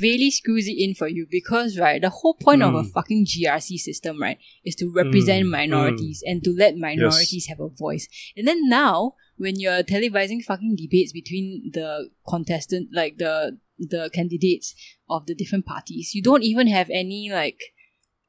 [0.00, 2.90] Really screws it in for you because right, the whole point of a Mm.
[2.92, 7.68] fucking GRC system, right, is to represent Mm, minorities and to let minorities have a
[7.68, 8.08] voice.
[8.34, 14.74] And then now, when you're televising fucking debates between the contestant, like the the candidates
[15.10, 17.60] of the different parties, you don't even have any like.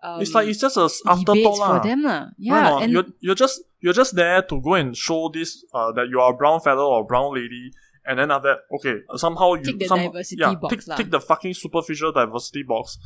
[0.04, 1.80] Um, it's like it's just a afterthought for lah.
[1.80, 2.28] them, lah.
[2.38, 2.84] Yeah, not?
[2.84, 6.20] and you're you're just you're just there to go and show this uh that you
[6.20, 7.72] are a brown fellow or brown lady,
[8.06, 10.96] and then after that, okay, somehow you Tick the some, diversity yeah, box lah.
[10.98, 12.98] tick the fucking superficial diversity box.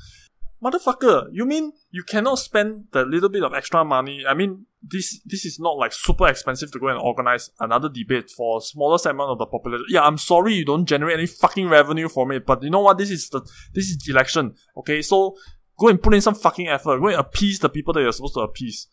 [0.57, 4.25] Motherfucker, you mean you cannot spend the little bit of extra money?
[4.27, 8.31] I mean, this this is not like super expensive to go and organize another debate
[8.31, 9.85] for a smaller segment of the population.
[9.89, 12.97] Yeah, I'm sorry you don't generate any fucking revenue from it, but you know what?
[12.97, 13.41] This is the
[13.75, 14.55] this is the election.
[14.75, 15.37] Okay, so
[15.77, 16.99] go and put in some fucking effort.
[16.99, 18.87] Go and appease the people that you're supposed to appease.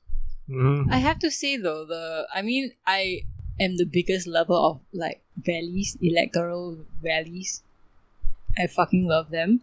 [0.49, 0.93] Mhm.
[0.93, 3.23] I have to say though, the I mean, I
[3.59, 7.63] am the biggest lover of like valleys, electoral valleys.
[8.59, 9.63] I fucking love them.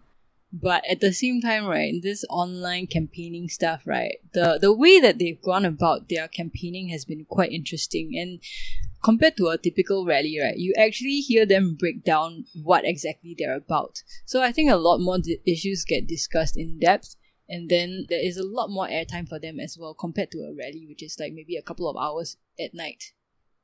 [0.53, 5.17] But at the same time, right, this online campaigning stuff, right, the the way that
[5.17, 8.17] they've gone about their campaigning has been quite interesting.
[8.17, 8.39] And
[9.03, 13.55] compared to a typical rally, right, you actually hear them break down what exactly they're
[13.55, 14.03] about.
[14.25, 17.15] So I think a lot more di- issues get discussed in depth.
[17.49, 20.55] And then there is a lot more airtime for them as well compared to a
[20.57, 23.11] rally, which is like maybe a couple of hours at night.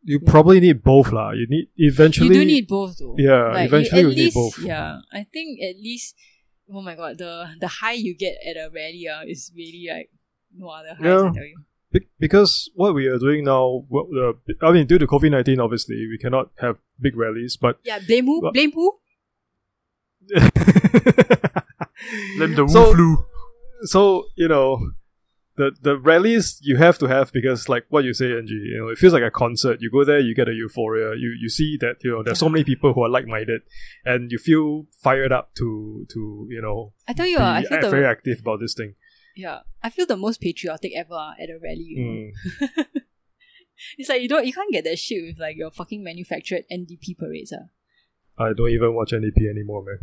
[0.04, 1.32] You probably need both, lah.
[1.32, 2.28] You need eventually.
[2.28, 3.16] You do need both though.
[3.18, 4.60] Yeah, Like, eventually at you need both.
[4.60, 6.16] Yeah, I think at least.
[6.72, 10.12] Oh my god, the the high you get at a rally uh, is really like
[10.54, 11.06] no other highs.
[11.06, 11.30] Yeah.
[11.30, 11.64] I tell you.
[11.92, 14.34] Be- because what we are doing now, well, uh,
[14.66, 18.26] I mean, due to COVID nineteen, obviously we cannot have big rallies, but Yeah, blame
[18.26, 18.42] who?
[18.42, 19.00] But- blame who?
[22.38, 23.26] Blame the So- Wu flu.
[23.84, 24.92] so you know
[25.56, 28.90] the the rallies you have to have because like what you say ng you know
[28.90, 31.78] it feels like a concert you go there you get a euphoria you you see
[31.80, 33.62] that you know there's so many people who are like-minded
[34.06, 37.64] and you feel fired up to to you know I tell you, be uh, I
[37.64, 38.94] feel a- very the active about this thing
[39.38, 41.86] yeah, I feel the most patriotic ever uh, at a rally.
[41.88, 42.68] You know?
[42.68, 42.86] Mm.
[43.98, 47.16] It's like you don't you can't get that shit with like your fucking manufactured NDP
[47.18, 47.54] parades.
[47.54, 47.68] Uh.
[48.44, 50.00] i don't even watch ndp anymore man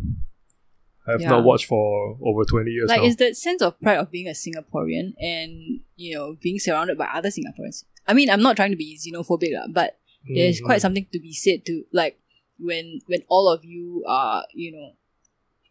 [1.07, 1.29] i've Yeah.
[1.29, 4.27] not watched for over 20 years Like now it's that sense of pride of being
[4.27, 7.83] a Singaporean and you know being surrounded by other Singaporeans.
[8.07, 9.99] I mean, I'm not trying to be xenophobic, uh, but
[10.35, 10.65] there's Mhm.
[10.65, 12.17] quite something to be said to like
[12.59, 14.89] when when all of you are you know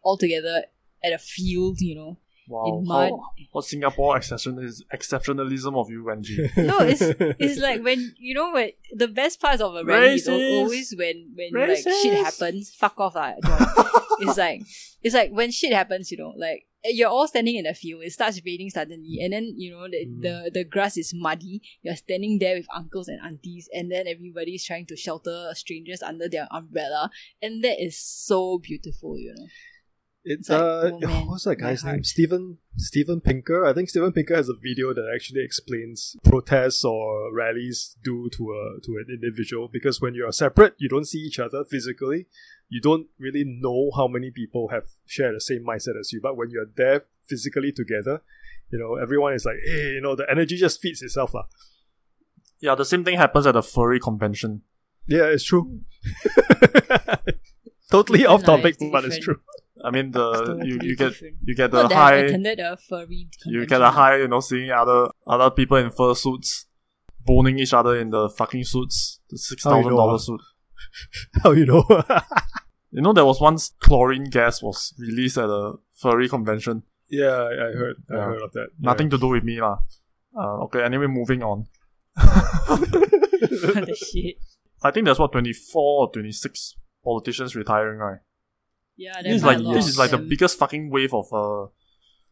[0.03, 0.65] all together
[1.03, 2.17] at a field you know
[2.47, 2.65] Wow.
[2.79, 3.09] in mud.
[3.09, 6.55] How, what Singapore exception is exceptionalism of you, Wenji.
[6.57, 7.01] no it's
[7.39, 11.31] it's like when you know when the best parts of a rally is always when
[11.35, 13.67] when like shit happens fuck off lah John.
[14.19, 14.61] it's like
[15.03, 18.11] it's like when shit happens you know like you're all standing in a field it
[18.13, 20.21] starts raining suddenly and then you know the, Mm.
[20.21, 24.63] the the grass is muddy you're standing there with uncles and aunties and then everybody's
[24.63, 27.09] trying to shelter strangers under their umbrella
[27.41, 29.47] and that is so beautiful you know
[30.25, 31.95] It's It's like, uh, oh man, what's that guy's name?
[31.95, 32.05] heart.
[32.05, 33.63] Stephen Steven Pinker.
[33.65, 38.43] I think Steven Pinker has a video that actually explains protests or rallies due to
[38.51, 42.25] a to an individual because when you are separate, you don't see each other physically.
[42.69, 46.19] You don't really know how many people have shared the same mindset as you.
[46.21, 48.21] But when you're there physically together,
[48.71, 51.45] you know everyone is like, hey, you know, the energy just feeds itself, lah.
[52.59, 54.63] yeah, the same thing happens at the furry convention.
[55.05, 55.81] Yeah, it's true.
[57.91, 59.39] totally off topic, but it's true.
[59.85, 62.77] I mean, the you, you get you get the Not that I've high attended a
[62.77, 63.81] furry you get convention.
[63.81, 66.65] a high, you know, seeing other other people in fur suits
[67.25, 70.41] boning each other in the fucking suits, the six How you know, dollar suit.
[71.43, 71.83] How you know?
[72.91, 76.83] You know, there was once chlorine gas was released at a furry convention.
[77.09, 77.97] yeah, I I heard.
[78.09, 78.69] I heard of that.
[78.79, 79.79] Nothing to do with me, lah.
[80.33, 81.65] Uh, okay, anyway, moving on.
[82.15, 82.79] what
[83.83, 84.37] the shit
[84.81, 88.19] I think that's what twenty four or twenty six politicians retiring, right?
[88.97, 91.67] Yeah This is like this is like the biggest fucking wave of uh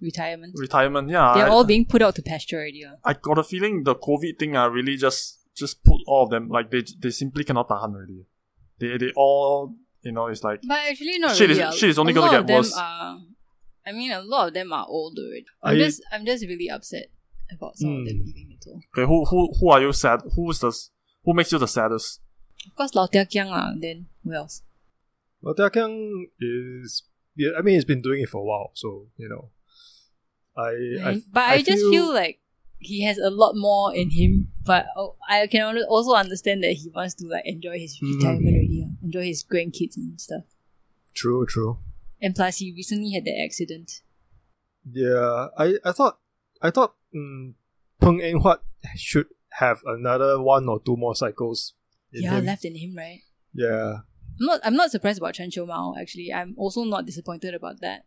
[0.01, 1.09] retirement retirement.
[1.09, 2.95] Yeah, they're I, all being put out to pasture already uh.
[3.05, 6.49] I got a feeling the COVID thing uh, really just just put all of them
[6.49, 8.27] like they they simply cannot tahan already.
[8.79, 11.69] They they all you know it's like But actually, not Shit is- really.
[11.69, 12.73] uh, shit is only a gonna get worse.
[12.75, 13.19] Are,
[13.85, 15.45] I mean, a lot of them are old already.
[15.61, 17.07] I'm I- just, I'm just really upset
[17.51, 18.25] about some of them Hmm.
[18.25, 18.79] leaving it all.
[18.95, 20.21] okay, who who who are you sad?
[20.35, 20.71] Who's the
[21.23, 22.19] who makes you the saddest?
[22.67, 23.71] Of course, Low Thia Khiang lah.
[23.79, 24.63] Then who else?
[25.43, 27.03] Well, Dakyang is.
[27.35, 29.49] Yeah, I mean, he's been doing it for a while, so you know.
[30.55, 32.39] I, I but I, just feel like
[32.77, 34.51] he has a lot more in him.
[34.63, 38.15] But oh, I can also understand that he wants to like enjoy his Mhm.
[38.15, 40.43] retirement already, uh, enjoy his grandkids and stuff.
[41.13, 41.77] true, true.
[42.21, 44.01] And plus, he recently had the accident.
[44.89, 46.19] Yeah, I, I thought
[46.61, 47.53] I thought mm,
[48.01, 48.59] Png Eng Huat
[48.95, 49.27] should
[49.59, 51.73] have another one or two more cycles.
[52.11, 52.45] Yeah, him.
[52.45, 53.21] left in him, right?
[53.53, 53.99] Yeah,
[54.39, 54.59] I'm not.
[54.63, 55.93] I'm not surprised about Chen Show Mao.
[55.99, 58.05] Actually, I'm also not disappointed about that.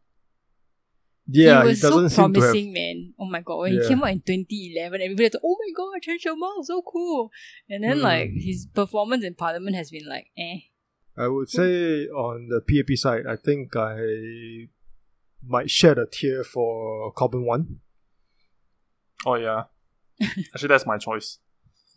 [1.29, 1.63] yeah.
[1.63, 2.51] he was doesn't so seem to have.
[2.51, 3.15] promising, man.
[3.19, 3.83] Oh my god, when Yeah.
[3.83, 7.31] he came out in 2011, everybody thought, "Oh my god, Chen Mao, so cool!"
[7.69, 8.03] And then Mm.
[8.03, 10.59] like his performance in Parliament has been like, eh.
[11.17, 14.69] I would say on the PAP side, I think I
[15.47, 17.81] might shed a tear for Khaw Boon Wan.
[19.25, 19.65] Oh yeah,
[20.55, 21.39] actually that's my choice.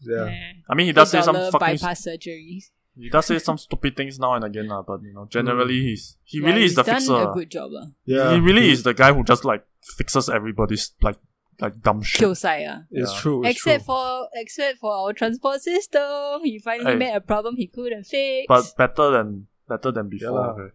[0.01, 0.53] Yeah, eh.
[0.69, 2.69] I mean he does say some fucking bypass surgeries.
[2.99, 6.17] He does say some stupid things now and again, uh, but you know generally he's
[6.23, 7.15] he Yeah, really he's is the done fixer.
[7.29, 7.87] a good job, lah.
[8.05, 8.33] yeah.
[8.33, 9.65] he really is the guy who just like
[9.97, 11.17] fixes everybody's like
[11.61, 12.19] like dumb shit.
[12.19, 12.79] Kill sai, ah.
[12.91, 13.19] It's Yeah.
[13.21, 13.39] true.
[13.45, 13.93] It's Except true.
[13.93, 16.97] for except for our transport system, he finally Hey.
[17.05, 18.45] met a problem he couldn't fix.
[18.47, 20.31] but better than better than before.
[20.31, 20.51] lah.
[20.55, 20.69] okay.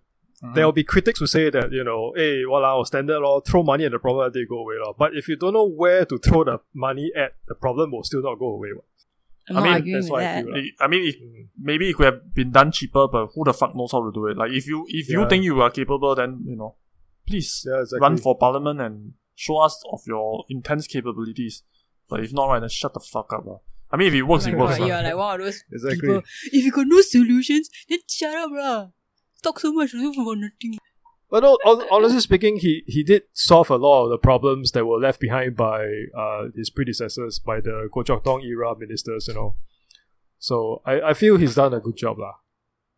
[0.54, 3.62] There will be critics who say that, you know, hey, well, our standard law, throw
[3.62, 4.74] money at the problem, they go away.
[4.84, 4.94] lor.
[4.98, 8.20] But if you don't know where to throw the money at, the problem will still
[8.20, 8.68] not go away.
[8.76, 8.84] what.
[9.48, 10.44] I'm I mean, arguing that's with what I that.
[10.44, 10.64] feel.
[10.80, 11.16] I mean, it,
[11.61, 14.26] maybe it could have been done cheaper, but who the fuck knows how to do
[14.26, 14.37] it?
[14.38, 15.28] Like, if you if you Yeah.
[15.28, 16.76] think you are capable, then you know,
[17.26, 18.00] please Yeah, exactly.
[18.00, 21.62] run for parliament and show us of your intense capabilities.
[22.09, 23.44] But if not, right, then shut the fuck up.
[23.46, 23.59] lah.
[23.90, 24.78] I mean, if it works, my it works.
[24.78, 24.87] God, lah.
[24.87, 26.00] you're like one of those Exactly.
[26.00, 26.22] people.
[26.52, 28.88] If you got no solutions, then shut up, lah.
[29.42, 30.78] Talk so much also for nothing.
[31.30, 31.58] But no,
[31.90, 35.56] honestly speaking, he, he did solve a lot of the problems that were left behind
[35.56, 35.84] by
[36.16, 39.56] uh, his predecessors, by the Goh Chok Tong era ministers, you know.
[40.38, 42.34] So I, I feel he's done a good job, lah.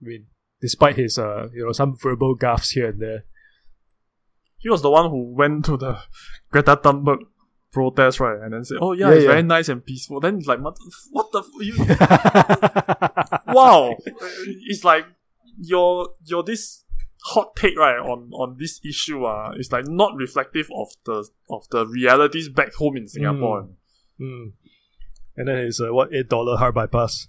[0.03, 0.27] I mean,
[0.61, 3.25] despite his uh, you know some verbal gaffes here and there.
[4.59, 5.99] He was the one who went to the
[6.51, 7.21] Greta Thunberg
[7.73, 8.41] protest, right?
[8.43, 9.31] And then said, "Oh yeah, Yeah, it's yeah.
[9.31, 10.75] very nice and peaceful." Then it's like, "What?
[10.77, 11.39] the f- What the?
[11.41, 11.47] F-
[13.47, 13.95] you, wow!"
[14.67, 15.07] It's like
[15.59, 16.85] your your this
[17.25, 21.69] hot take, right, on on this issue, ah, is like not reflective of the of
[21.71, 23.69] the realities back home in Singapore.
[24.21, 24.53] Mm.
[25.37, 27.29] And then his uh, what eight dollar heart bypass.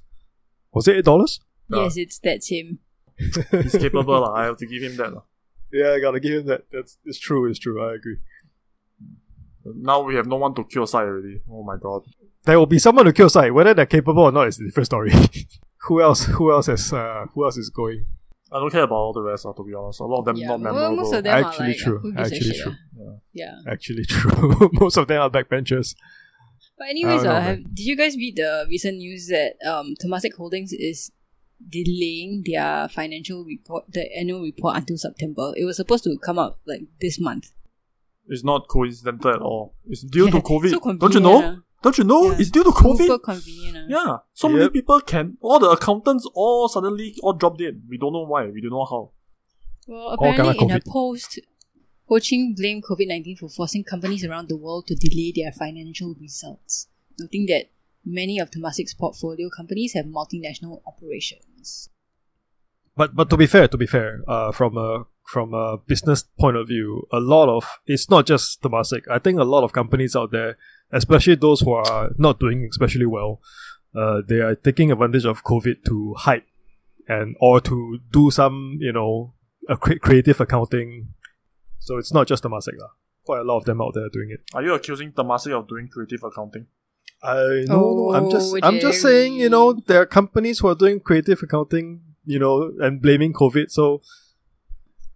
[0.74, 1.40] Was it eight dollars?
[1.70, 1.84] Yeah.
[1.84, 2.80] Yes, it's that's him.
[3.18, 4.34] He's capable, lah.
[4.34, 5.14] I have to give him that.
[5.14, 5.24] lah.
[5.72, 6.66] Yeah, I gotta give him that.
[6.72, 7.50] That's it's true.
[7.50, 7.84] It's true.
[7.84, 8.18] I agree.
[9.66, 11.42] Now we have no one to kill side already.
[11.50, 12.04] Oh my god.
[12.46, 13.50] There will be someone to kill Sai.
[13.50, 15.12] Whether they're capable or not is a different story.
[15.88, 16.24] who else?
[16.26, 16.94] Who else has?
[16.94, 18.06] Uh, who else is going?
[18.52, 20.00] I don't care about all the rest, ah, to be honest.
[20.00, 20.96] A lot of them yeah, not memorable.
[20.96, 22.00] most of them Actually are like, true.
[22.00, 22.74] Who Actually true.
[23.02, 23.16] ah?
[23.34, 23.60] Yeah.
[23.68, 24.70] Actually, true.
[24.74, 25.96] Most of them are backbenchers.
[26.78, 29.96] But anyways, I uh, know, have, did you guys read the recent news that um
[30.02, 31.12] Temasek Holdings is
[31.70, 35.54] delaying their financial report, the annual report until September?
[35.56, 37.52] It was supposed to come out like this month.
[38.28, 39.76] It's not coincidental at all.
[39.86, 40.70] It's due to COVID.
[40.70, 41.62] so Don't you know?
[41.92, 42.32] Convenient, Don't you know?
[42.32, 42.40] Yeah.
[42.40, 42.96] It's due to ah.
[42.96, 43.24] Super COVID.
[43.24, 43.78] convenient.
[43.78, 43.86] ah.
[43.88, 44.18] Yeah.
[44.34, 45.38] So many people can.
[45.42, 47.84] All the accountants all suddenly all dropped in.
[47.90, 48.48] We don't know why.
[48.48, 49.12] We don't know how.
[49.88, 51.40] Well, apparently in a post,
[52.10, 56.16] Ho Ching blamed COVID 19 for forcing companies around the world to delay their financial
[56.20, 56.88] results,
[57.20, 57.70] noting that
[58.06, 61.90] many of Temasek's portfolio companies have multinational operations.
[62.96, 66.56] But but to be fair, to be fair, uh, from a from a business point
[66.56, 69.02] of view, a lot of it's not just Temasek.
[69.12, 70.58] I think a lot of companies out there,
[70.92, 73.42] especially those who are not doing especially well,
[73.94, 76.44] uh, they are taking advantage of COVID to hide
[77.10, 79.34] and or to do some you know
[79.68, 81.10] a cre- creative accounting.
[81.80, 82.92] So it's not just Temasek lah.
[83.26, 84.40] Quite a lot of them out there doing it.
[84.54, 86.68] Are you accusing Temasek of doing creative accounting?
[87.22, 90.70] I no, no, I'm just Oh, I'm just saying, you know, there are companies who
[90.70, 93.72] are doing creative accounting, you know, and blaming COVID.
[93.72, 94.02] So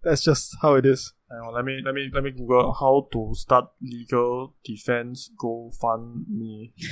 [0.02, 1.12] that's just how it is.
[1.30, 6.72] Hang on, let me let me let me Google how to start legal defense GoFundMe.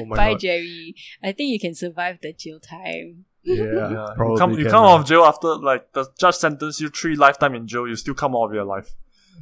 [0.00, 0.40] Oh my Bye, god.
[0.40, 0.94] Jerry.
[1.22, 3.26] I think you can survive the jail time.
[3.42, 6.36] Yeah, Yeah, you probably come you can, come out of jail after like the judge
[6.36, 7.86] sentenced you three lifetime in jail.
[7.86, 8.94] You still come out of your life.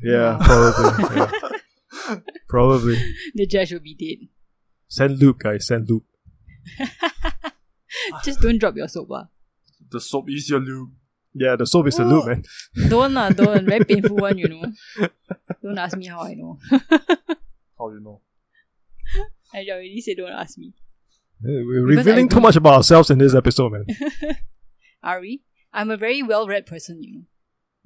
[0.03, 1.16] Yeah, probably.
[1.16, 2.18] yeah.
[2.48, 2.96] Probably.
[3.35, 4.29] The judge will be dead.
[4.88, 5.68] Send Luke, guys.
[5.68, 6.05] Send loop.
[8.24, 9.09] Just don't drop your soap.
[9.12, 9.29] ah.
[9.90, 10.90] The soap is your lube.
[11.35, 12.44] Yeah, the soap is the loop, man.
[12.88, 13.66] Don't lah, don't.
[13.66, 14.64] Very painful one, you know.
[15.62, 16.59] Don't ask me how I know.
[17.79, 18.20] How you know?
[19.53, 20.75] I already said don't ask me.
[21.44, 23.87] Eh, We're Because revealing too much about ourselves in this episode, man.
[25.03, 25.42] Are we?
[25.73, 27.25] I'm a very well-read person, you know.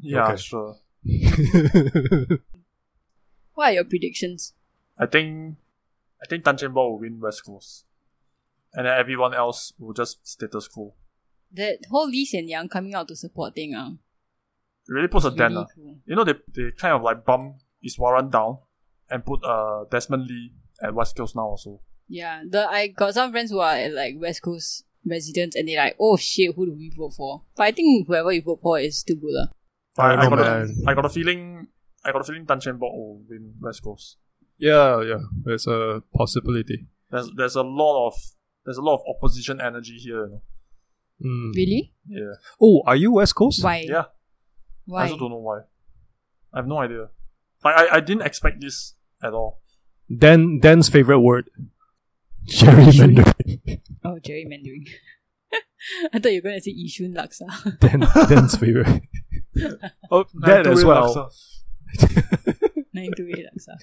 [0.01, 0.37] Yeah, Okay.
[0.43, 0.77] sure.
[3.55, 4.55] What are your predictions?
[4.99, 5.57] I think
[6.23, 7.85] I think Tan Cheng Bock will win West Coast.
[8.75, 10.95] And then everyone else will just status quo.
[11.53, 13.93] That whole Lee Hsien Yang coming out to support thing, ah,
[14.89, 15.55] It really puts a dent.
[15.55, 15.75] really ah.
[15.75, 15.97] cool.
[16.07, 18.59] You know, they, they kind of like bump Iswaran down
[19.11, 21.81] and put uh, Desmond Lee at West Coast now also.
[22.09, 25.77] Yeah, the I got some friends who are at, like West Coast residents, and they're
[25.77, 28.79] like, "Oh shit, who do we vote for?" But I think whoever you vote for
[28.79, 29.49] is still good, lah.
[29.99, 30.69] I I, know, got a.
[30.87, 31.69] I got a feeling
[32.05, 34.17] I got a feeling Tan Cheng Bock will win West Coast.
[34.57, 35.21] yeah, yeah.
[35.45, 36.87] There's a possibility.
[37.11, 38.15] There's there's a lot of
[38.65, 40.25] there's a lot of opposition energy here.
[40.27, 40.43] You know?
[41.25, 41.55] Mm.
[41.55, 41.93] Really?
[42.07, 42.35] Yeah.
[42.61, 43.63] Oh, are you West Coast?
[43.65, 43.85] Why?
[43.89, 44.05] Yeah.
[44.87, 45.01] Why?
[45.01, 45.61] I also don't know why.
[46.53, 47.11] I have no idea.
[47.65, 49.61] Like I, I didn't expect this at all.
[50.15, 51.51] Dan Dan's favorite word.
[52.49, 53.81] Gerrymandering.
[54.05, 54.89] Oh, gerrymandering.
[56.15, 57.79] I thought you were going to say Yishun Laksa.
[57.81, 59.03] Dan, Dan's favorite.
[60.11, 61.31] oh, that as well.
[62.95, 63.75] Nine to eight Laksa.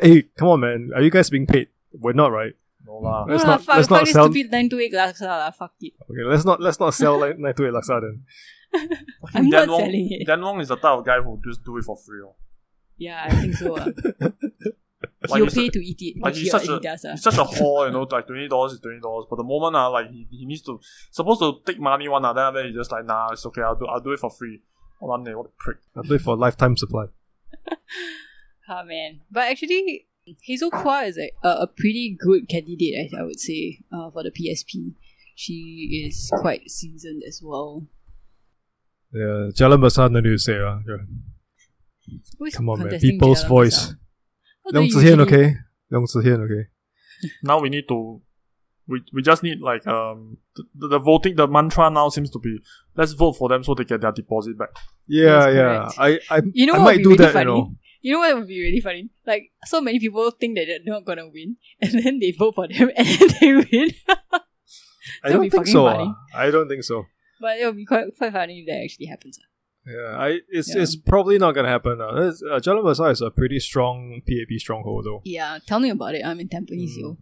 [0.00, 0.90] Hey, come on, man.
[0.94, 1.68] Are you guys being paid?
[1.92, 2.54] We're not, right?
[2.86, 3.24] No lah.
[3.28, 5.22] Let's no, not- fuck, let's fuck not this sound- stupid nine to eight Laksa.
[5.26, 5.92] lah, Fuck it.
[6.10, 8.24] Okay, let's not let's not sell like nine to laksa then.
[9.34, 10.26] I'm Dan not Wong, selling it.
[10.26, 12.22] Dan Wong is the type of guy who just do it for free.
[12.24, 12.36] Oh.
[12.96, 13.74] Yeah, I think so.
[15.28, 16.14] Like He'll he's pay a- to eat it.
[16.20, 17.04] Like which he's he, such he a does.
[17.04, 17.10] ah.
[17.12, 19.26] he's such a whore, you know, like twenty dollars is twenty dollars.
[19.28, 22.32] But the moment ah, like he, he needs to supposed to take money one ah,
[22.32, 24.30] then after that he just like nah, it's okay, I'll do I'll do it for
[24.30, 24.62] free.
[24.98, 25.76] Hold on, eh, what a prick.
[25.96, 27.06] I'll do it for lifetime supply.
[28.68, 30.06] Ah man, but actually,
[30.42, 34.22] Hazel Poa is a, a, a pretty good candidate, I, I would say, uh, for
[34.22, 34.92] the PSP.
[35.34, 37.86] She is quite seasoned as well.
[39.12, 40.58] Yeah, Jalan Besar, no need to say.
[40.58, 42.50] Uh, yeah.
[42.54, 43.00] Come on, man.
[43.00, 43.86] People's Jalan voice.
[43.86, 43.98] Besar?
[44.64, 45.54] How do Leong you Sze Hian, usually- okay?
[45.92, 46.66] Leong Sze Hian, okay?
[47.42, 48.20] Now we need to.
[48.86, 50.38] We, we just need like um
[50.74, 52.58] the, the voting the mantra now seems to be
[52.96, 54.70] let's vote for them so they get their deposit back.
[55.06, 55.62] Yeah, Yes, yeah.
[55.62, 55.94] correct.
[56.30, 57.50] I, I, You know I what might do really that, funny?
[57.50, 57.74] you know.
[58.02, 59.10] You know what would be really funny?
[59.26, 62.66] Like so many people think that they're not gonna win, and then they vote for
[62.68, 63.90] them, and then they win.
[65.24, 65.84] I don't think so.
[65.84, 66.08] funny.
[66.34, 66.36] uh.
[66.38, 67.04] I don't think so.
[67.40, 69.38] but it would be quite quite funny if that actually happens.
[69.86, 70.82] Yeah, I it's Yeah.
[70.82, 72.00] it's probably not gonna happen.
[72.00, 75.90] Uh, It's- uh, Jalan Besar is a pretty strong PAP stronghold though, Yeah, tell me
[75.90, 76.24] about it.
[76.24, 77.12] I'm in Tampines, yo.
[77.12, 77.16] Mm.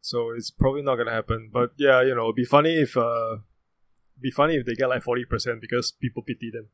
[0.00, 1.50] so it's probably not gonna happen.
[1.52, 3.36] But yeah, you know, it'd be funny if uh,
[4.20, 6.68] be funny if they get like forty percent because people pity them.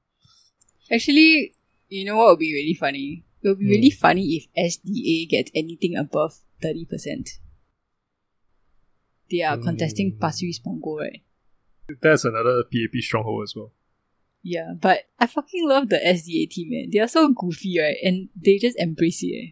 [0.91, 1.55] Actually,
[1.89, 3.25] you know what would be really funny?
[3.43, 3.71] It would be Hmm.
[3.71, 7.39] really funny if SDA gets anything above thirty percent.
[9.31, 10.19] They are contesting Hmm.
[10.19, 11.23] Pasir Ris Punggol, right?
[12.01, 13.73] That's another PAP stronghold as well.
[14.43, 16.91] Yeah, but I fucking love the SDA team, man.
[16.93, 17.97] They are so goofy, right?
[18.05, 19.35] And they just embrace it.
[19.35, 19.51] Eh?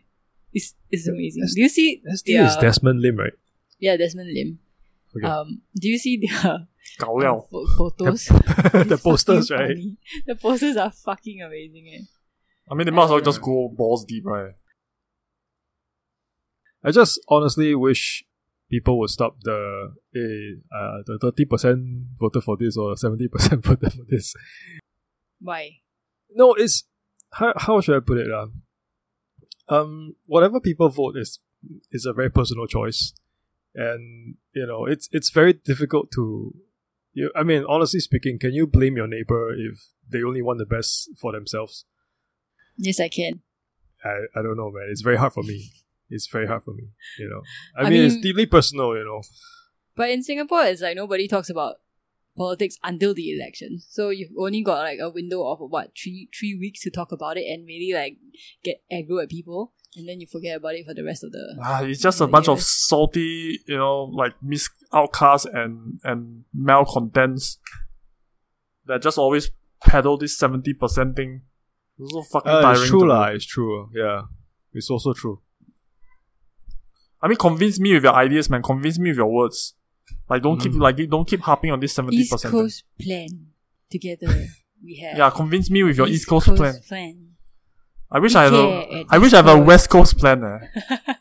[0.52, 1.42] It's it's amazing.
[1.44, 2.02] S- do you see?
[2.06, 3.32] SD is Desmond Lim, right?
[3.80, 4.58] Yeah, Desmond Lim.
[5.16, 5.26] Okay.
[5.26, 6.66] Um, do you see their
[6.98, 7.40] Gao uh, liao.
[7.50, 8.26] pho- photos?
[8.72, 9.68] the It's posters, right?
[9.74, 9.96] funny.
[10.26, 11.86] The posters are fucking amazing.
[11.88, 12.02] Eh?
[12.70, 14.52] I mean they might as well just go balls deep, right?
[16.82, 18.24] I just honestly wish
[18.70, 21.80] people would stop the eh, uh, the thirty percent
[22.18, 24.34] voted for this or seventy percent voted for this.
[25.40, 25.78] Why?
[26.34, 26.84] No, it's
[27.32, 28.30] how how should I put it?
[28.30, 28.46] Uh?
[29.68, 31.38] Um, whatever people vote is
[31.90, 33.14] is a very personal choice,
[33.74, 36.54] and you know it's it's very difficult to.
[37.12, 40.66] You, I mean, honestly speaking, can you blame your neighbor if they only want the
[40.66, 41.84] best for themselves?
[42.76, 43.40] Yes, I can.
[44.04, 44.88] I, I don't know, man.
[44.90, 45.70] It's very hard for me.
[46.10, 46.84] It's very hard for me.
[47.18, 47.42] You know,
[47.76, 48.96] I, I mean, it's deeply personal.
[48.96, 49.22] You know,
[49.96, 51.76] But in Singapore, it's like nobody talks about
[52.36, 53.80] politics until the election.
[53.88, 57.36] So you've only got like a window of what three three weeks to talk about
[57.36, 58.18] it and really like
[58.62, 61.56] get aggro at people, and then you forget about it for the rest of the.
[61.62, 67.58] Ah, it's just a bunch of salty, you know, like mis outcasts and and malcontents
[68.86, 69.50] that just always
[69.80, 71.42] peddle this seventy percent thing.
[71.98, 72.80] It's so fucking uh, tiring.
[72.82, 73.12] it's true to me.
[73.12, 73.24] lah.
[73.26, 73.88] It's true.
[73.94, 74.22] Yeah,
[74.72, 75.40] it's also true.
[77.22, 78.62] I mean, convince me with your ideas, man.
[78.62, 79.74] Convince me with your words.
[80.28, 80.80] Like, don't keep Mhm.
[80.80, 82.24] like don't keep harping on this seventy percent.
[82.24, 82.52] East percent.
[82.52, 83.28] Coast plan
[83.90, 84.28] together.
[84.84, 85.16] We have.
[85.16, 86.74] Yeah, convince me with your East Coast, plan.
[88.10, 89.88] I wish We I have care a, at I wish East I have a West
[89.90, 90.44] Coast plan.
[90.44, 90.58] Eh.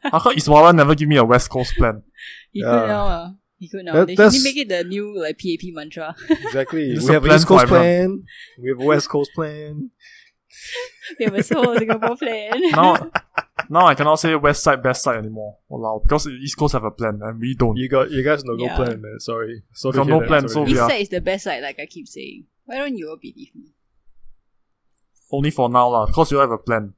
[0.12, 2.04] How come Iswaran never give me a West Coast plan?
[2.52, 2.72] You Yeah.
[2.80, 3.08] could now.
[3.08, 3.94] Uh, you could now.
[3.94, 6.14] That- they should make it the new like PAP mantra.
[6.30, 6.98] Exactly.
[7.00, 7.84] We have plan East Coast everyone.
[7.86, 8.24] plan.
[8.62, 9.92] We have a West Coast plan.
[11.20, 12.62] We have a whole Singapore plan.
[12.72, 13.12] Now,
[13.70, 15.58] now I cannot say West Side, Best Side anymore.
[15.70, 17.76] Wow, because East Coast have a plan and we don't.
[17.78, 18.78] You got you guys know no Yeah.
[18.78, 19.20] go plan, man.
[19.20, 19.64] Sorry.
[19.74, 21.80] So We got no plan, so East we are- side is the best side, like
[21.80, 22.46] I keep saying.
[22.66, 23.74] Why don't you all believe me?
[25.32, 26.06] Only for now, lah.
[26.06, 26.94] Because you have a plan.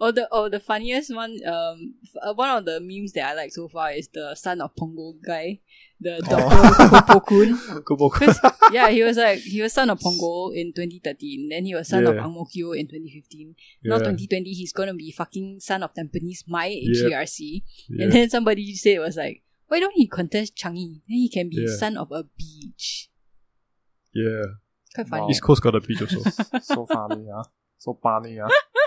[0.00, 1.38] Oh, the oh the funniest one.
[1.46, 4.60] Um, f- uh, one of the memes that I like so far is the son
[4.60, 5.60] of Punggol guy,
[6.00, 6.20] the Oh.
[6.28, 6.88] Dr.
[6.88, 7.58] Koh Poh Koon.
[7.86, 8.38] Kubo- Because
[8.72, 12.06] yeah, he was like he was son of Punggol in 2013, then he was son
[12.06, 12.24] of Yeah.
[12.24, 13.54] Ang Mo Kio in 2015.
[13.84, 14.10] Now Yeah.
[14.12, 17.10] 2020, he's gonna be fucking son of Tampines, my in Yep.
[17.12, 17.62] GRC.
[17.88, 18.04] Yeah.
[18.04, 21.00] And then somebody said it was like, why don't he contest Changi?
[21.08, 21.76] Then he can be Yeah.
[21.76, 23.08] son of a beach.
[24.14, 24.42] yeah.
[24.94, 25.22] Quite funny.
[25.22, 25.30] Wow.
[25.30, 26.20] East Coast got a beach also.
[26.60, 27.42] So funny, yeah.
[27.78, 28.48] So funny, yeah.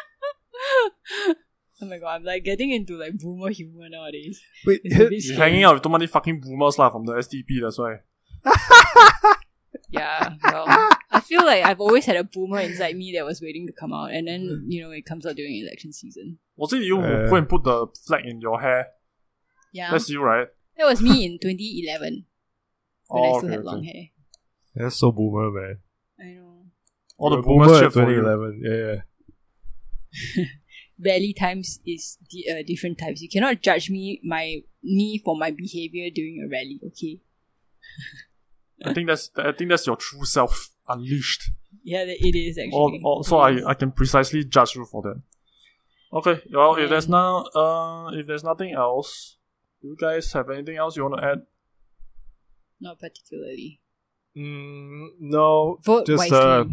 [1.81, 4.41] oh my god, I'm like getting into like boomer humor nowadays.
[4.65, 5.39] Wait, It's a He's scary.
[5.39, 7.99] hanging out with too many fucking boomers lah from the SDP, that's why.
[9.89, 10.65] Yeah, well,
[11.11, 13.93] I feel like I've always had a boomer inside me that was waiting to come
[13.93, 16.39] out, and then you know it comes out during election season.
[16.57, 17.29] Was it you who Uh.
[17.29, 18.87] go and put the flag in your hair?
[19.71, 20.47] Yeah, That's you, right?
[20.77, 22.25] that was me in 2011
[23.07, 24.11] when I Oh, still okay, had long okay.
[24.75, 24.83] hair.
[24.85, 25.77] That's so boomer, man.
[26.19, 26.65] I know.
[27.17, 28.21] All the You're a boomers boomer shit at for you.
[28.21, 28.61] 2011.
[28.63, 28.95] Yeah,
[30.35, 30.45] yeah.
[31.03, 33.21] Rally times is di- uh, different types.
[33.21, 36.79] You cannot judge me my me for my behavior during a rally.
[36.87, 37.19] Okay.
[38.83, 41.51] I think that's I think that's your true self unleashed.
[41.83, 43.01] Yeah, it is actually.
[43.03, 43.65] or, so It is.
[43.65, 45.21] I, I can precisely judge you for that.
[46.13, 49.37] Okay, well, if there's no uh if there's nothing else,
[49.81, 51.41] do you guys have anything else you want to add?
[52.81, 53.79] not particularly.
[54.37, 56.37] Mm, no, Vote just wisely.
[56.37, 56.65] uh,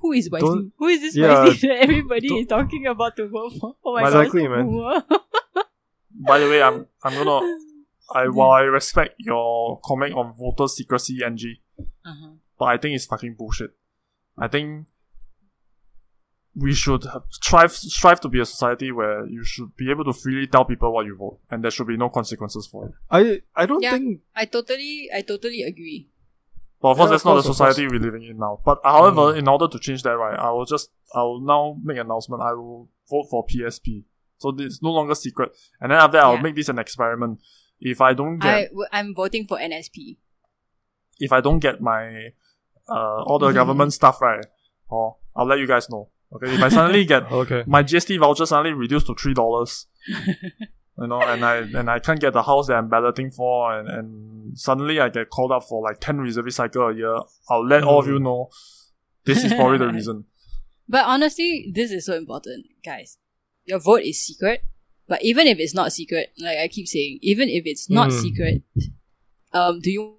[0.00, 0.48] Who is wisely?
[0.48, 3.76] don't- Who is this yeah, wisely that everybody is talking about to vote for?
[3.84, 5.02] Oh my Exactly, god, man.
[6.26, 7.56] By the way, I'm I'm gonna
[8.14, 12.28] I while I respect your comment on voter secrecy, NG, uh-huh.
[12.58, 13.70] but I think it's fucking bullshit.
[14.36, 14.86] I think
[16.56, 20.46] we should strive strive to be a society where you should be able to freely
[20.46, 22.92] tell people what you vote, and there should be no consequences for it.
[23.10, 23.92] I I don't Yeah.
[23.92, 26.08] think I totally, I totally agree.
[26.80, 28.60] But of course, Yeah, that's of not the course, society we're living in now.
[28.64, 29.38] But however, Mm.
[29.38, 32.42] in order to change that, right, I will just I will now make an announcement.
[32.42, 34.04] I will vote for PSP.
[34.38, 35.50] So it's no longer secret.
[35.80, 37.40] And then after that, I'll make this an experiment.
[37.80, 40.18] If I don't get I, w- I'm voting for NSP.
[41.18, 42.32] if I don't get my
[42.88, 43.54] uh all the Mhm.
[43.54, 44.46] government stuff right,
[44.88, 46.10] or I'll let you guys know.
[46.32, 47.64] Okay, if I suddenly get okay.
[47.66, 49.86] my GST voucher suddenly reduced to three dollars,
[51.00, 53.88] you know, and I and I can't get the house that I'm balloting for, and
[53.88, 57.18] and suddenly I get called up for like ten reservist cycle a year.
[57.48, 58.50] I'll let all of you know.
[59.24, 60.24] This is probably the reason.
[60.90, 63.18] But honestly, this is so important, guys.
[63.66, 64.62] Your vote is secret,
[65.06, 68.20] but even if it's not secret, like I keep saying, even if it's not Mm.
[68.22, 68.62] secret,
[69.52, 70.16] um, do you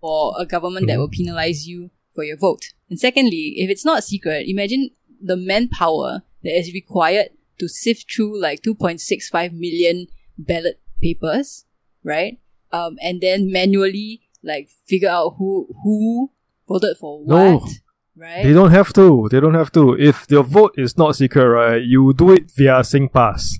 [0.00, 2.72] for a government that will penalize you for your vote?
[2.88, 4.90] And secondly, if it's not secret, imagine
[5.20, 7.30] the manpower that is required
[7.60, 10.06] to sift through like 2.65 million
[10.36, 11.64] ballot papers,
[12.02, 12.40] right?
[12.72, 16.30] Um, and then manually like figure out who who
[16.68, 17.58] voted for No.
[17.58, 17.70] what,
[18.16, 18.42] right?
[18.44, 19.28] They don't have to.
[19.30, 19.98] They don't have to.
[19.98, 23.58] If your vote is not secret, right, you do it via SingPass.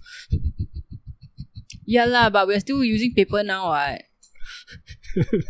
[1.86, 4.04] Yeah lah, but we're still using paper now, right?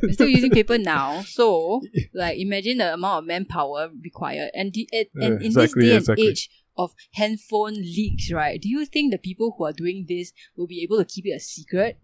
[0.03, 1.83] we're still using paper now, so
[2.15, 5.85] like imagine the amount of manpower required, and the, and, and Yeah, in this exactly,
[5.85, 6.29] day and exactly.
[6.29, 6.51] age
[6.83, 8.61] of handphone leaks, right?
[8.61, 11.37] Do you think the people who are doing this will be able to keep it
[11.37, 11.99] a secret?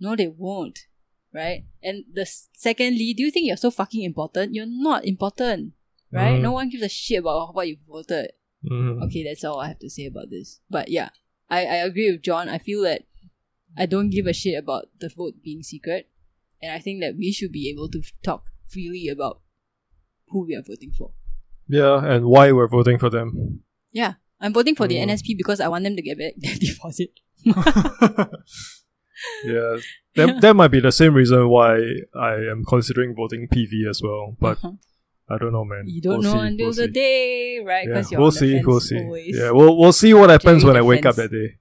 [0.00, 0.78] No, they won't,
[1.32, 1.64] right?
[1.82, 2.26] And the
[2.66, 4.54] secondly, do you think you're so fucking important?
[4.54, 5.72] You're not important,
[6.12, 6.36] right?
[6.38, 6.42] Mhm.
[6.42, 8.32] No one gives a shit about what you voted.
[8.64, 9.02] Mhm.
[9.06, 10.60] Okay, that's all I have to say about this.
[10.68, 11.10] But yeah,
[11.48, 12.48] I, I agree with John.
[12.48, 13.02] I feel that
[13.76, 16.08] I don't give a shit about the vote being secret.
[16.60, 19.40] And I think that we should be able to talk freely about
[20.30, 21.12] who we are voting for.
[21.68, 23.62] Yeah, and why we're voting for them.
[23.91, 24.13] Yeah.
[24.39, 25.09] I'm voting for the Mm.
[25.09, 27.11] NSP because I want them to get back their deposit.
[29.45, 29.77] Yeah,
[30.15, 31.77] that, that might be the same reason why
[32.13, 34.35] I am considering voting PV as well.
[34.39, 34.71] But Uh-huh.
[35.29, 35.85] I don't know, man.
[35.87, 36.91] you don't We'll know see, until we'll the see.
[36.91, 37.87] day, right?
[37.87, 38.99] Yeah, Because you're we'll on the see, fence we'll see.
[38.99, 39.37] always.
[39.39, 41.31] Yeah, we'll we'll see what happens Jerry when I wake up defense.
[41.31, 41.53] that day.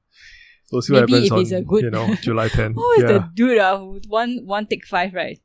[0.72, 2.72] We'll see what Maybe happens if on it's a good- you know July 10.
[2.74, 3.06] Who is yeah.
[3.12, 5.38] the dude uh, who one one take five, right?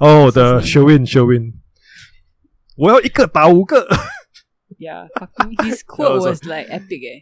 [0.00, 1.54] Oh, What's the his Sherwin Sherwin.
[2.76, 3.88] 我要一个打五个.
[4.79, 7.19] yeah, fucking his quote was a- like epic eh.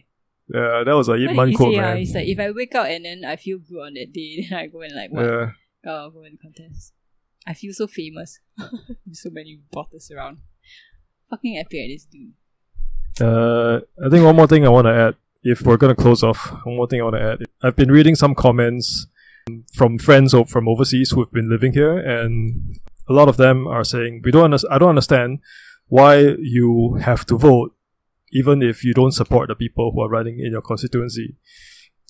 [0.52, 1.96] Yeah, that was a What Ip did Man quote, say, man.
[1.98, 4.58] It's like if I wake up and then I feel good on that day, then
[4.58, 5.24] I go and like what?
[5.24, 5.50] Yeah.
[5.86, 6.92] Oh, go in contest.
[7.46, 8.38] I feel so famous.
[9.12, 10.38] So many bottles around.
[11.30, 12.32] Fucking epic at this dude.
[13.20, 16.22] Uh, I think one more thing I want to add, if we're going to close
[16.22, 17.38] off, one more thing I want to add.
[17.62, 19.06] I've been reading some comments
[19.74, 22.76] from friends o- from overseas who've been living here, and
[23.08, 24.44] a lot of them are saying, "We don't.
[24.44, 25.40] Under- I don't understand
[25.96, 26.12] why
[26.56, 27.70] you have to vote,
[28.32, 31.36] even if you don't support the people who are running in your constituency."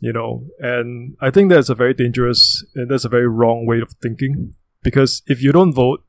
[0.00, 3.80] You know, and I think that's a very dangerous and that's a very wrong way
[3.80, 4.54] of thinking.
[4.82, 6.04] Because if you don't vote,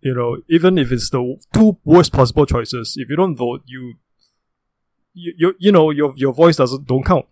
[0.00, 3.94] you know, even if it's the two worst possible choices, if you don't vote, you
[5.14, 7.26] you, you, you know your your voice doesn't don't count.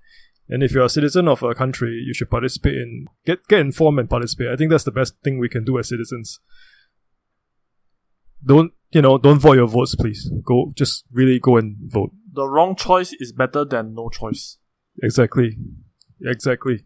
[0.48, 3.98] And if you're a citizen of a country, you should participate in get get informed
[4.00, 4.48] and participate.
[4.48, 6.40] I think that's the best thing we can do as citizens.
[8.44, 9.18] Don't you know?
[9.18, 10.30] Don't vote your votes, please.
[10.44, 12.12] Go, just really go and vote.
[12.36, 14.58] the wrong choice is better than no choice.
[15.02, 15.56] Exactly,
[16.22, 16.84] exactly.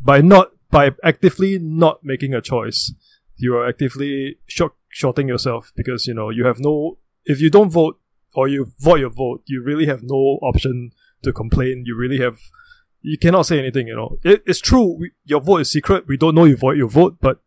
[0.00, 2.92] By not by actively not making a choice,
[3.36, 6.98] you are actively short shorting yourself because you know you have no.
[7.24, 8.00] If you don't vote
[8.34, 11.84] or you void your vote, you really have no option to complain.
[11.84, 12.38] You really have.
[13.00, 13.86] You cannot say anything.
[13.88, 14.96] You know, it, it's true.
[14.98, 16.06] We, your vote is secret.
[16.08, 17.40] We don't know you void your vote, but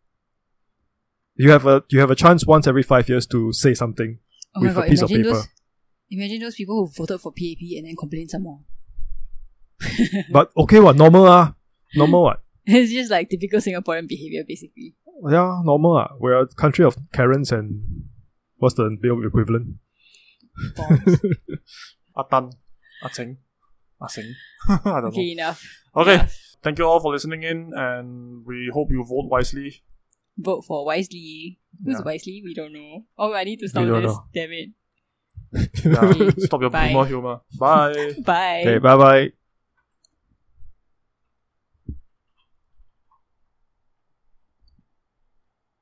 [1.34, 4.18] you have a you have a chance once every five years to say something
[4.54, 5.30] Oh my with a piece of paper.
[5.30, 5.48] those
[6.10, 8.60] imagine those people who voted for PAP and then complain some more.
[10.30, 11.54] But okay, what normal ah,
[11.94, 12.42] normal what.
[12.66, 14.94] it's just like typical Singaporean behavior basically.
[15.28, 15.96] Yeah, normal.
[15.96, 16.12] Ah.
[16.18, 17.82] We're a country of Karens and
[18.58, 19.76] what's the male equivalent?
[20.76, 21.20] Bombs.
[22.14, 22.50] Ah Tan,
[23.02, 23.38] Ah Cheng,
[24.00, 24.34] Ah Seng.
[24.68, 25.42] I don't okay, know.
[25.48, 25.64] enough.
[25.96, 26.36] Okay, Enough.
[26.62, 29.82] thank you all for listening in, and we hope you vote wisely.
[30.38, 31.58] Vote for wisely.
[31.84, 32.02] Who's Yeah.
[32.04, 32.42] wisely?
[32.44, 33.04] We don't know.
[33.18, 34.02] Oh, I need to stop this.
[34.04, 34.24] know.
[34.34, 34.70] Damn it.
[35.84, 36.88] Yeah, Okay, stop your bye.
[36.92, 37.40] boomer humor.
[37.58, 38.14] Bye.
[38.24, 38.60] Bye.
[38.64, 39.32] Okay, bye bye.